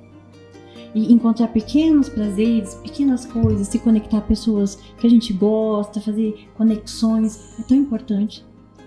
E 0.95 1.13
encontrar 1.13 1.49
pequenos 1.49 2.09
prazeres, 2.09 2.75
pequenas 2.75 3.25
coisas, 3.25 3.69
se 3.69 3.79
conectar 3.79 4.19
a 4.19 4.23
pessoas 4.23 4.77
que 4.99 5.07
a 5.07 5.11
gente 5.11 5.33
gosta, 5.33 6.01
fazer 6.01 6.49
conexões, 6.57 7.59
é 7.59 7.63
tão 7.63 7.77
importante. 7.77 8.45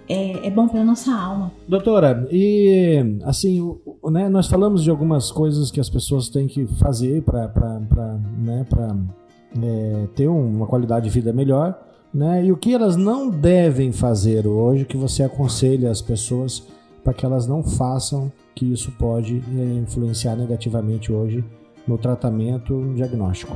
É, 0.09 0.47
é 0.47 0.51
bom 0.51 0.67
para 0.67 0.83
nossa 0.83 1.13
alma. 1.15 1.51
Doutora, 1.65 2.27
e 2.29 3.17
assim, 3.23 3.73
né, 4.11 4.27
nós 4.27 4.47
falamos 4.47 4.83
de 4.83 4.89
algumas 4.89 5.31
coisas 5.31 5.71
que 5.71 5.79
as 5.79 5.89
pessoas 5.89 6.27
têm 6.27 6.45
que 6.45 6.65
fazer 6.65 7.21
para 7.23 7.49
né, 8.37 8.65
é, 9.61 10.07
ter 10.13 10.27
um- 10.27 10.57
uma 10.57 10.67
qualidade 10.67 11.05
de 11.05 11.11
vida 11.11 11.31
melhor, 11.31 11.79
né? 12.13 12.45
E 12.45 12.51
o 12.51 12.57
que 12.57 12.73
elas 12.73 12.97
não 12.97 13.29
devem 13.29 13.93
fazer 13.93 14.45
hoje, 14.45 14.83
que 14.83 14.97
você 14.97 15.23
aconselha 15.23 15.89
as 15.89 16.01
pessoas 16.01 16.67
para 17.01 17.13
que 17.13 17.25
elas 17.25 17.47
não 17.47 17.63
façam, 17.63 18.31
que 18.53 18.71
isso 18.71 18.91
pode 18.99 19.37
é, 19.57 19.79
influenciar 19.79 20.35
negativamente 20.35 21.13
hoje 21.13 21.43
no 21.87 21.97
tratamento, 21.97 22.73
no 22.73 22.95
diagnóstico. 22.95 23.55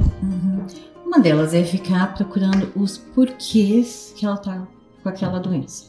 Uma 1.06 1.20
delas 1.20 1.54
é 1.54 1.64
ficar 1.64 2.14
procurando 2.14 2.72
os 2.76 2.98
porquês 2.98 4.14
que 4.16 4.26
ela 4.26 4.38
tá 4.38 4.68
com 5.02 5.10
aquela 5.10 5.40
doença. 5.40 5.86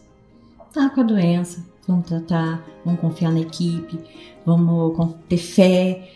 Tá 0.72 0.88
com 0.90 1.00
a 1.00 1.04
doença, 1.04 1.64
vamos 1.86 2.06
tratar, 2.06 2.64
vamos 2.84 3.00
confiar 3.00 3.32
na 3.32 3.40
equipe, 3.40 3.98
vamos 4.46 5.14
ter 5.28 5.38
fé 5.38 6.08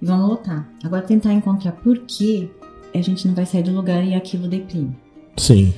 e 0.00 0.06
vamos 0.06 0.28
lutar. 0.28 0.68
Agora 0.82 1.02
tentar 1.02 1.32
encontrar 1.32 1.72
porquê 1.72 2.50
a 2.94 3.00
gente 3.00 3.28
não 3.28 3.34
vai 3.34 3.46
sair 3.46 3.62
do 3.62 3.72
lugar 3.72 4.04
e 4.04 4.14
aquilo 4.14 4.48
deprime. 4.48 4.96
Sim. 5.36 5.72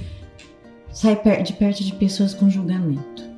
Sai 0.92 1.20
de 1.42 1.52
perto 1.52 1.84
de 1.84 1.92
pessoas 1.94 2.34
com 2.34 2.48
julgamento. 2.48 3.29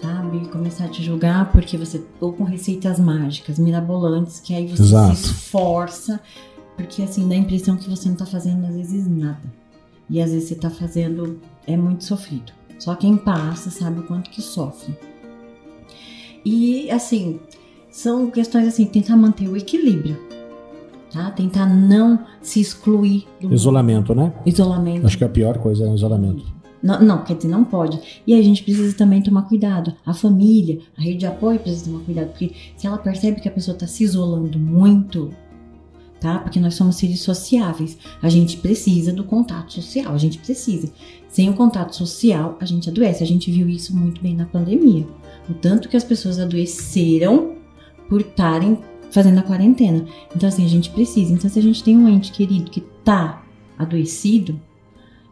Sabe? 0.00 0.48
Começar 0.48 0.86
a 0.86 0.88
te 0.88 1.02
julgar 1.02 1.52
porque 1.52 1.76
você. 1.76 2.02
Ou 2.20 2.32
com 2.32 2.44
receitas 2.44 2.98
mágicas, 2.98 3.58
mirabolantes, 3.58 4.40
que 4.40 4.54
aí 4.54 4.66
você 4.66 4.82
Exato. 4.82 5.16
se 5.16 5.24
esforça, 5.26 6.20
porque 6.76 7.02
assim, 7.02 7.28
dá 7.28 7.34
a 7.34 7.38
impressão 7.38 7.76
que 7.76 7.88
você 7.88 8.08
não 8.08 8.16
tá 8.16 8.24
fazendo 8.24 8.64
às 8.66 8.74
vezes 8.74 9.06
nada. 9.06 9.42
E 10.08 10.20
às 10.20 10.32
vezes 10.32 10.48
você 10.48 10.54
tá 10.54 10.70
fazendo. 10.70 11.38
É 11.66 11.76
muito 11.76 12.04
sofrido. 12.04 12.52
Só 12.78 12.94
quem 12.94 13.16
passa 13.16 13.70
sabe 13.70 14.00
o 14.00 14.02
quanto 14.04 14.30
que 14.30 14.40
sofre. 14.40 14.96
E 16.44 16.90
assim, 16.90 17.38
são 17.90 18.30
questões 18.30 18.66
assim, 18.66 18.86
tentar 18.86 19.16
manter 19.16 19.48
o 19.48 19.56
equilíbrio. 19.56 20.16
Tá? 21.12 21.30
Tentar 21.32 21.66
não 21.66 22.24
se 22.40 22.60
excluir 22.60 23.26
do 23.40 23.52
Isolamento, 23.52 24.14
né? 24.14 24.32
isolamento. 24.46 25.06
Acho 25.06 25.18
que 25.18 25.24
a 25.24 25.28
pior 25.28 25.58
coisa 25.58 25.84
é 25.84 25.88
o 25.88 25.94
isolamento. 25.94 26.59
Não, 26.82 27.02
não, 27.02 27.24
quer 27.24 27.36
dizer, 27.36 27.48
não 27.48 27.64
pode. 27.64 28.00
E 28.26 28.34
a 28.34 28.42
gente 28.42 28.62
precisa 28.62 28.96
também 28.96 29.22
tomar 29.22 29.42
cuidado. 29.42 29.94
A 30.04 30.14
família, 30.14 30.78
a 30.96 31.02
rede 31.02 31.18
de 31.18 31.26
apoio 31.26 31.58
precisa 31.58 31.86
tomar 31.86 32.04
cuidado, 32.04 32.28
porque 32.28 32.52
se 32.76 32.86
ela 32.86 32.98
percebe 32.98 33.40
que 33.40 33.48
a 33.48 33.52
pessoa 33.52 33.74
está 33.74 33.86
se 33.86 34.02
isolando 34.02 34.58
muito, 34.58 35.30
tá? 36.20 36.38
Porque 36.38 36.60
nós 36.60 36.74
somos 36.74 36.96
seres 36.96 37.20
sociáveis. 37.20 37.98
A 38.22 38.28
gente 38.28 38.56
precisa 38.58 39.12
do 39.12 39.24
contato 39.24 39.72
social, 39.72 40.14
a 40.14 40.18
gente 40.18 40.38
precisa. 40.38 40.92
Sem 41.28 41.50
o 41.50 41.54
contato 41.54 41.94
social, 41.94 42.56
a 42.60 42.64
gente 42.64 42.88
adoece. 42.88 43.22
A 43.22 43.26
gente 43.26 43.50
viu 43.50 43.68
isso 43.68 43.96
muito 43.96 44.22
bem 44.22 44.34
na 44.34 44.46
pandemia. 44.46 45.06
O 45.48 45.54
tanto 45.54 45.88
que 45.88 45.96
as 45.96 46.04
pessoas 46.04 46.38
adoeceram 46.38 47.54
por 48.08 48.20
estarem 48.20 48.78
fazendo 49.10 49.38
a 49.38 49.42
quarentena. 49.42 50.04
Então, 50.34 50.48
assim, 50.48 50.64
a 50.64 50.68
gente 50.68 50.90
precisa. 50.90 51.32
Então, 51.32 51.50
se 51.50 51.58
a 51.58 51.62
gente 51.62 51.82
tem 51.82 51.96
um 51.96 52.08
ente 52.08 52.32
querido 52.32 52.70
que 52.70 52.80
tá 53.04 53.44
adoecido, 53.78 54.60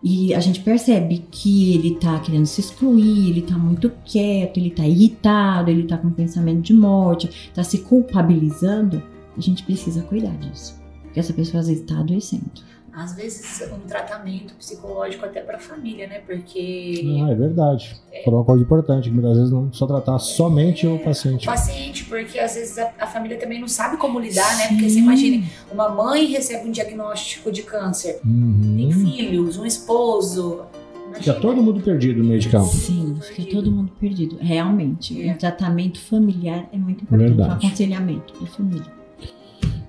e 0.02 0.32
a 0.32 0.40
gente 0.40 0.60
percebe 0.60 1.24
que 1.30 1.74
ele 1.74 1.96
tá 1.96 2.18
querendo 2.20 2.46
se 2.46 2.60
excluir, 2.60 3.30
ele 3.30 3.42
tá 3.42 3.58
muito 3.58 3.90
quieto, 4.04 4.58
ele 4.58 4.70
tá 4.70 4.86
irritado, 4.86 5.70
ele 5.70 5.84
tá 5.84 5.98
com 5.98 6.10
pensamento 6.10 6.60
de 6.60 6.72
morte, 6.72 7.50
tá 7.52 7.64
se 7.64 7.78
culpabilizando, 7.78 9.02
a 9.36 9.40
gente 9.40 9.62
precisa 9.64 10.02
cuidar 10.02 10.36
disso. 10.38 10.80
Porque 11.02 11.18
essa 11.18 11.32
pessoa 11.32 11.60
às 11.60 11.68
vezes 11.68 11.84
tá 11.84 11.98
adoecendo. 11.98 12.44
Às 12.98 13.14
vezes 13.14 13.62
um 13.72 13.86
tratamento 13.86 14.54
psicológico 14.54 15.24
até 15.24 15.40
para 15.40 15.56
a 15.56 15.60
família, 15.60 16.06
né? 16.08 16.18
Porque 16.26 17.04
Ah, 17.24 17.30
é 17.30 17.34
verdade. 17.34 17.96
Falou 18.24 18.40
uma 18.40 18.44
coisa 18.46 18.62
importante, 18.64 19.08
que 19.08 19.14
muitas 19.14 19.36
vezes 19.36 19.52
não 19.52 19.72
só 19.72 19.86
tratar 19.86 20.18
somente 20.18 20.86
o 20.86 20.96
o 20.96 20.98
paciente. 20.98 21.46
paciente, 21.46 22.04
porque 22.06 22.38
às 22.40 22.54
vezes 22.56 22.76
a, 22.78 22.90
a 22.98 23.06
família 23.06 23.38
também 23.38 23.60
não 23.60 23.68
sabe 23.68 23.96
como 23.98 24.18
lidar, 24.18 24.56
né? 24.56 24.68
Porque 24.68 24.82
você 24.84 24.94
Sim. 24.94 25.00
imagine, 25.02 25.48
uma 25.72 25.88
mãe 25.88 26.24
recebe 26.26 26.68
um 26.68 26.72
diagnóstico 26.72 27.52
de 27.52 27.62
câncer, 27.62 28.20
tem 28.22 28.92
Uhum. 28.92 28.92
filhos, 29.12 29.56
um 29.58 29.64
esposo. 29.64 30.62
Fica 31.14 31.30
Imagina. 31.30 31.40
todo 31.40 31.62
mundo 31.62 31.80
perdido 31.80 32.18
no 32.22 32.28
meio 32.28 32.40
de 32.40 32.48
campo. 32.50 32.66
Sim, 32.68 33.16
fica 33.22 33.50
todo 33.50 33.70
mundo 33.70 33.92
perdido. 33.98 34.36
Realmente, 34.40 35.26
É. 35.26 35.32
um 35.32 35.36
tratamento 35.38 35.98
familiar 36.00 36.68
é 36.72 36.76
muito 36.76 37.02
importante, 37.04 37.28
Verdade. 37.28 37.50
um 37.50 37.68
aconselhamento 37.68 38.34
da 38.40 38.46
família. 38.46 38.97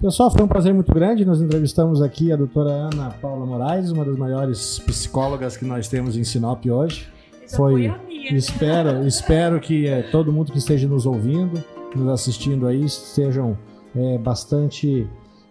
Pessoal, 0.01 0.31
foi 0.31 0.41
um 0.43 0.47
prazer 0.47 0.73
muito 0.73 0.93
grande. 0.93 1.25
Nós 1.25 1.41
entrevistamos 1.41 2.01
aqui 2.01 2.31
a 2.31 2.35
doutora 2.35 2.69
Ana 2.69 3.09
Paula 3.21 3.45
Moraes, 3.45 3.91
uma 3.91 4.05
das 4.05 4.17
maiores 4.17 4.79
psicólogas 4.79 5.57
que 5.57 5.65
nós 5.65 5.87
temos 5.89 6.15
em 6.15 6.23
Sinop 6.23 6.65
hoje. 6.65 7.07
Essa 7.43 7.57
foi-. 7.57 7.93
Espero, 8.31 9.03
espero 9.07 9.59
que 9.59 9.87
eh, 9.87 10.03
todo 10.03 10.31
mundo 10.31 10.51
que 10.51 10.57
esteja 10.57 10.87
nos 10.87 11.05
ouvindo, 11.05 11.61
nos 11.95 12.07
assistindo 12.07 12.65
aí, 12.65 12.83
estejam 12.85 13.57
eh, 13.95 14.17
bastante, 14.19 15.05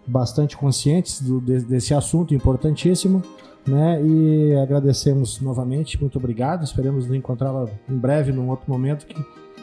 bastante 0.07 0.57
conscientes 0.57 1.21
do- 1.21 1.39
de- 1.39 1.61
desse 1.65 1.93
assunto 1.93 2.33
importantíssimo. 2.33 3.21
Né? 3.67 4.01
E 4.03 4.55
agradecemos 4.55 5.39
novamente, 5.41 5.99
muito 6.01 6.17
obrigado. 6.17 6.63
Esperamos 6.63 7.05
nos 7.05 7.15
encontrá-la 7.15 7.67
em 7.87 7.95
breve, 7.97 8.31
num 8.31 8.49
outro 8.49 8.65
momento, 8.71 9.05
que, 9.05 9.13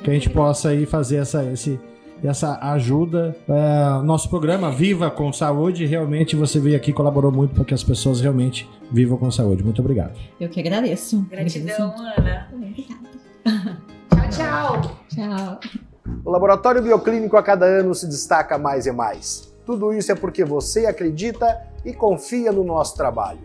que 0.05 0.11
a 0.11 0.12
gente 0.12 0.31
possa 0.31 0.68
aí 0.68 0.87
fazer 0.87 1.16
essa, 1.16 1.42
esse, 1.51 1.81
essa 2.22 2.59
ajuda. 2.72 3.37
É, 3.48 4.02
nosso 4.02 4.29
programa 4.29 4.70
Viva 4.70 5.11
com 5.11 5.33
Saúde, 5.33 5.87
realmente 5.87 6.37
você 6.37 6.59
veio 6.59 6.76
aqui 6.76 6.90
e 6.90 6.94
colaborou 6.94 7.31
muito 7.31 7.55
para 7.55 7.64
que 7.64 7.74
as 7.74 7.83
pessoas 7.83 8.20
realmente 8.20 8.68
vivam 8.90 9.16
com 9.18 9.31
saúde. 9.31 9.62
Muito 9.62 9.81
obrigado. 9.81 10.12
Eu 10.40 10.48
que 10.48 10.61
agradeço. 10.61 11.26
Gratidão, 11.31 11.94
Ana. 11.98 12.48
Obrigada. 12.52 13.81
Tchau, 14.31 14.31
tchau. 14.31 14.96
Tchau. 15.09 15.61
O 16.24 16.31
Laboratório 16.31 16.83
Bioclínico 16.83 17.37
a 17.37 17.42
cada 17.42 17.66
ano 17.66 17.94
se 17.94 18.07
destaca 18.07 18.59
mais 18.59 18.87
e 18.87 18.92
mais. 18.92 19.52
Tudo 19.64 19.92
isso 19.92 20.12
é 20.12 20.14
porque 20.14 20.44
você 20.44 20.87
acredita 20.87 21.61
e 21.85 21.92
confia 21.92 22.52
no 22.52 22.62
nosso 22.62 22.96
trabalho. 22.96 23.40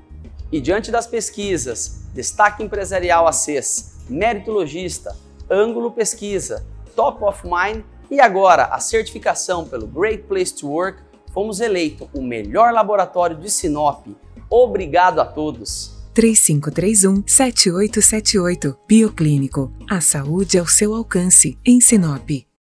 E 0.51 0.59
diante 0.61 0.91
das 0.91 1.07
pesquisas, 1.07 2.03
Destaque 2.13 2.63
Empresarial 2.63 3.27
ACES, 3.27 4.05
Mérito 4.09 4.51
Logista, 4.51 5.15
Ângulo 5.49 5.91
Pesquisa, 5.91 6.65
Top 6.95 7.23
of 7.23 7.41
Mind 7.45 7.83
e 8.11 8.19
agora 8.19 8.65
a 8.65 8.79
certificação 8.79 9.65
pelo 9.65 9.87
Great 9.87 10.21
Place 10.23 10.53
to 10.53 10.67
Work, 10.67 11.01
fomos 11.33 11.61
eleito 11.61 12.09
o 12.13 12.21
melhor 12.21 12.73
laboratório 12.73 13.37
de 13.37 13.49
Sinop. 13.49 14.05
Obrigado 14.49 15.21
a 15.21 15.25
todos! 15.25 15.97
3531-7878 16.13 18.75
Bioclínico. 18.85 19.71
A 19.89 20.01
saúde 20.01 20.59
ao 20.59 20.67
seu 20.67 20.93
alcance, 20.93 21.57
em 21.65 21.79
Sinop. 21.79 22.45